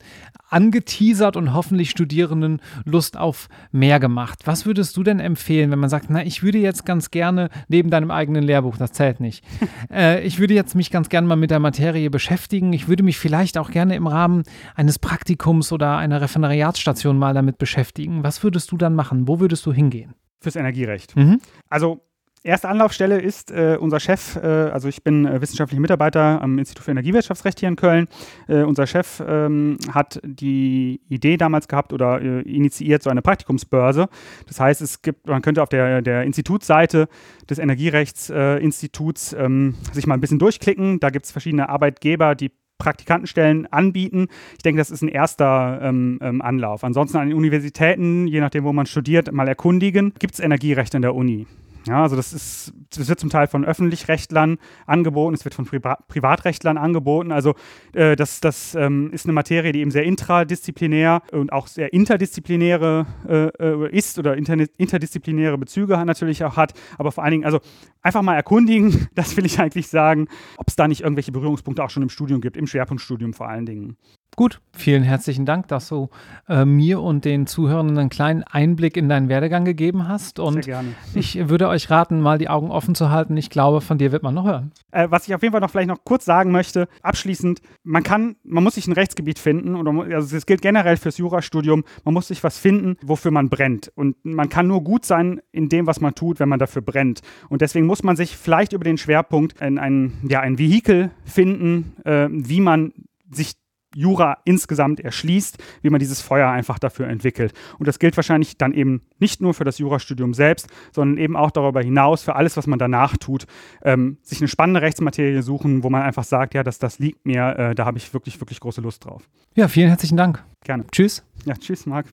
angeteasert 0.48 1.37
und 1.37 1.53
hoffentlich 1.53 1.90
Studierenden 1.90 2.62
Lust 2.87 3.18
auf 3.18 3.50
mehr 3.72 4.00
gemacht. 4.00 4.38
Was 4.46 4.64
würdest 4.64 4.96
du 4.96 5.03
denn 5.03 5.20
empfehlen, 5.20 5.70
wenn 5.70 5.81
man 5.81 5.90
sagt, 5.90 6.07
na, 6.09 6.24
ich 6.24 6.42
würde 6.42 6.57
jetzt 6.57 6.87
ganz 6.87 7.11
gerne 7.11 7.50
neben 7.68 7.90
deinem 7.90 8.11
eigenen 8.11 8.42
Lehrbuch, 8.42 8.79
das 8.79 8.92
zählt 8.92 9.20
nicht, 9.20 9.44
äh, 9.92 10.24
ich 10.24 10.38
würde 10.38 10.55
jetzt 10.55 10.74
mich 10.74 10.90
ganz 10.90 11.11
gerne 11.11 11.29
mal 11.29 11.37
mit 11.37 11.50
der 11.50 11.61
Materie 11.61 12.09
beschäftigen. 12.09 12.72
Ich 12.72 12.88
würde 12.88 13.03
mich 13.03 13.18
vielleicht 13.18 13.59
auch 13.59 13.70
gerne 13.70 13.94
im 13.96 14.07
Rahmen 14.07 14.44
eines 14.74 14.98
Praktikums 14.98 15.72
oder 15.72 15.98
einer 15.98 16.22
Referendariatsstation 16.22 17.18
mal 17.18 17.35
damit 17.35 17.59
beschäftigen. 17.59 18.24
Was 18.24 18.42
würdest 18.42 18.72
du 18.72 18.79
dann 18.79 18.94
machen? 18.94 19.29
Wo 19.29 19.40
würdest 19.40 19.66
du 19.66 19.74
hingehen? 19.74 20.14
Fürs 20.40 20.57
Energierecht. 20.57 21.14
Mhm. 21.16 21.38
Also 21.68 22.00
Erste 22.46 22.68
Anlaufstelle 22.68 23.18
ist 23.22 23.50
äh, 23.52 23.78
unser 23.80 23.98
Chef, 24.00 24.37
äh, 24.37 24.46
also 24.46 24.87
ich 24.87 25.02
bin 25.02 25.24
äh, 25.24 25.40
wissenschaftlicher 25.40 25.80
Mitarbeiter 25.80 26.42
am 26.42 26.59
Institut 26.59 26.85
für 26.85 26.90
Energiewirtschaftsrecht 26.90 27.59
hier 27.59 27.70
in 27.70 27.76
Köln. 27.76 28.07
Äh, 28.48 28.64
unser 28.64 28.87
Chef 28.87 29.22
ähm, 29.26 29.78
hat 29.90 30.20
die 30.22 31.00
Idee 31.09 31.38
damals 31.38 31.68
gehabt 31.68 31.94
oder 31.94 32.20
äh, 32.20 32.42
initiiert 32.42 33.02
so 33.02 33.09
eine 33.09 33.22
Praktikumsbörse. 33.22 34.11
Das 34.46 34.61
heißt, 34.61 34.83
es 34.83 35.00
gibt, 35.00 35.26
man 35.26 35.40
könnte 35.40 35.62
auf 35.62 35.70
der, 35.70 36.02
der 36.02 36.24
Institutsseite 36.24 37.09
des 37.48 37.59
Energierechtsinstituts 37.59 39.33
ähm, 39.38 39.76
sich 39.92 40.07
mal 40.07 40.12
ein 40.12 40.20
bisschen 40.20 40.38
durchklicken. 40.38 41.00
Da 41.00 41.09
gibt 41.09 41.24
es 41.24 41.33
verschiedene 41.33 41.70
Arbeitgeber, 41.70 42.35
die 42.35 42.50
Praktikantenstellen 42.76 43.72
anbieten. 43.72 44.26
Ich 44.59 44.62
denke, 44.62 44.80
das 44.80 44.90
ist 44.90 45.00
ein 45.00 45.09
erster 45.09 45.78
ähm, 45.80 46.18
ähm, 46.20 46.42
Anlauf. 46.42 46.85
Ansonsten 46.85 47.16
an 47.16 47.28
den 47.28 47.38
Universitäten, 47.38 48.26
je 48.26 48.40
nachdem, 48.40 48.64
wo 48.64 48.74
man 48.74 48.85
studiert, 48.85 49.33
mal 49.33 49.48
erkundigen. 49.48 50.12
Gibt 50.18 50.35
es 50.35 50.40
Energierecht 50.40 50.94
an 50.94 51.00
der 51.00 51.14
Uni? 51.14 51.46
Ja, 51.87 52.03
also 52.03 52.16
das 52.16 52.33
ist, 52.33 52.73
das 52.97 53.09
wird 53.09 53.20
zum 53.20 53.29
Teil 53.29 53.47
von 53.47 53.64
Öffentlichrechtlern 53.64 54.57
angeboten, 54.87 55.35
es 55.35 55.44
wird 55.44 55.55
von 55.55 55.66
Priva 55.66 55.97
Privatrechtlern 56.09 56.79
angeboten. 56.79 57.31
Also 57.31 57.55
äh, 57.92 58.16
das, 58.16 58.40
das 58.40 58.75
ähm, 58.75 59.11
ist 59.12 59.27
eine 59.27 59.35
Materie, 59.35 59.73
die 59.73 59.81
eben 59.81 59.90
sehr 59.90 60.05
intradisziplinär 60.05 61.23
und 61.33 61.53
auch 61.53 61.66
sehr 61.66 61.92
interdisziplinäre 61.92 63.07
äh, 63.29 63.47
äh 63.62 63.90
ist 63.90 64.18
oder 64.18 64.35
interdisziplinäre 64.37 65.59
Bezüge 65.59 66.03
natürlich 66.05 66.42
auch 66.44 66.57
hat. 66.57 66.73
Aber 66.97 67.12
vor 67.12 67.23
allen 67.23 67.33
Dingen, 67.33 67.44
also 67.44 67.61
einfach 68.01 68.23
mal 68.23 68.35
erkundigen, 68.35 69.09
das 69.14 69.37
will 69.37 69.44
ich 69.44 69.61
eigentlich 69.61 69.88
sagen, 69.88 70.29
ob 70.57 70.68
es 70.68 70.77
da 70.77 70.88
nicht 70.88 71.03
irgendwelche 71.03 71.33
Berührungspunkte 71.33 71.85
auch 71.85 71.90
schon 71.90 72.03
im 72.03 72.09
Studium 72.09 72.40
gibt, 72.40 72.57
im 72.57 72.66
Schwerpunktstudium 72.66 73.35
vor 73.35 73.49
allen 73.49 73.66
Dingen. 73.66 73.97
Gut, 74.37 74.61
vielen 74.73 75.05
herzlichen 75.05 75.47
Dank, 75.47 75.68
dass 75.68 75.88
du 75.88 76.09
äh, 76.49 76.64
mir 76.64 77.01
und 77.01 77.25
den 77.25 77.47
Zuhörern 77.47 77.97
einen 77.97 78.09
kleinen 78.09 78.42
Einblick 78.42 78.97
in 78.97 79.09
deinen 79.09 79.29
Werdegang 79.29 79.64
gegeben 79.64 80.09
hast. 80.09 80.40
Und 80.40 80.55
Sehr 80.55 80.75
gerne. 80.75 80.88
ich 81.14 81.49
würde 81.49 81.68
euch 81.68 81.88
raten, 81.88 82.20
mal 82.20 82.38
die 82.38 82.49
Augen 82.49 82.73
offen 82.73 82.97
zu 82.97 83.11
halten. 83.11 83.37
Ich 83.37 83.49
glaube, 83.49 83.81
von 83.81 83.97
dir 83.97 84.11
wird 84.11 84.25
man 84.25 84.35
noch 84.35 84.44
hören. 84.44 84.73
Äh, 84.90 85.07
was 85.09 85.29
ich 85.29 85.35
auf 85.37 85.42
jeden 85.42 85.53
Fall 85.53 85.61
noch 85.61 85.70
vielleicht 85.70 85.88
noch 85.88 86.03
kurz 86.05 86.25
sagen 86.25 86.51
möchte, 86.51 86.88
abschließend, 87.03 87.61
man 87.85 88.03
kann, 88.03 88.35
man 88.42 88.64
muss 88.64 88.75
sich 88.75 88.88
ein 88.88 88.92
Rechtsgebiet 88.92 89.38
finden, 89.38 89.77
oder 89.77 89.92
also 90.16 90.35
das 90.35 90.47
gilt 90.47 90.62
generell 90.62 90.97
fürs 90.97 91.18
Jurastudium, 91.18 91.85
man 92.05 92.14
muss 92.14 92.29
sich 92.29 92.42
was 92.42 92.59
finden, 92.59 92.97
wofür 93.03 93.31
man 93.31 93.49
brennt. 93.49 93.92
Und 93.94 94.16
man 94.25 94.49
kann 94.49 94.66
nur 94.66 94.83
gut 94.83 95.05
sein 95.05 95.40
in 95.53 95.68
dem, 95.68 95.87
was 95.87 96.01
man 96.01 96.16
tut, 96.16 96.40
wenn 96.40 96.49
man 96.49 96.59
dafür 96.59 96.83
brennt. 96.83 97.20
Und 97.51 97.62
deswegen 97.62 97.87
muss 97.87 98.03
man 98.03 98.16
sich 98.16 98.37
vielleicht 98.37 98.73
über 98.73 98.85
den 98.85 98.99
Schwerpunkt 98.99 99.62
ein, 99.62 99.79
ein, 99.79 100.14
ja, 100.29 100.40
ein 100.40 100.59
Vehikel 100.59 101.12
finden, 101.25 101.92
äh, 102.05 102.27
wie 102.31 102.61
man 102.61 102.92
sich 103.31 103.55
Jura 103.94 104.38
insgesamt 104.44 105.00
erschließt, 105.00 105.59
wie 105.83 105.90
man 105.90 105.98
dieses 105.98 106.20
Feuer 106.20 106.50
einfach 106.50 106.78
dafür 106.78 107.09
entwickelt. 107.09 107.52
Und 107.78 107.87
das 107.87 107.98
gilt 107.98 108.16
wahrscheinlich 108.16 108.59
dann 108.59 108.72
eben 108.72 109.02
nicht 109.18 109.40
nur 109.40 109.54
für 109.54 109.64
das 109.64 109.78
Jurastudium 109.78 110.35
selbst, 110.35 110.68
sondern 110.92 111.18
eben 111.18 111.37
auch 111.37 111.50
darüber 111.50 111.83
hinaus 111.83 112.22
für 112.22 112.37
alles, 112.37 112.57
was 112.57 112.66
man 112.66 112.78
danach 112.78 113.16
tut. 113.16 113.46
Ähm, 113.83 114.18
sich 114.22 114.40
eine 114.40 114.48
spannende 114.48 114.83
Rechtsmaterie 114.83 115.42
suchen, 115.42 115.83
wo 115.83 115.90
man 115.90 116.02
einfach 116.02 116.24
sagt, 116.24 116.54
ja, 116.54 116.62
das, 116.62 116.78
das 116.78 116.98
liegt 116.98 117.24
mir, 117.26 117.57
äh, 117.59 117.74
da 117.74 117.85
habe 117.85 117.98
ich 117.98 118.12
wirklich, 118.12 118.40
wirklich 118.40 118.61
große 118.61 118.80
Lust 118.80 119.04
drauf. 119.04 119.28
Ja, 119.54 119.68
vielen 119.68 119.88
herzlichen 119.88 120.16
Dank. 120.16 120.42
Gerne. 120.64 120.85
Tschüss. 120.90 121.22
Ja, 121.44 121.54
tschüss, 121.54 121.87
Marc. 121.87 122.02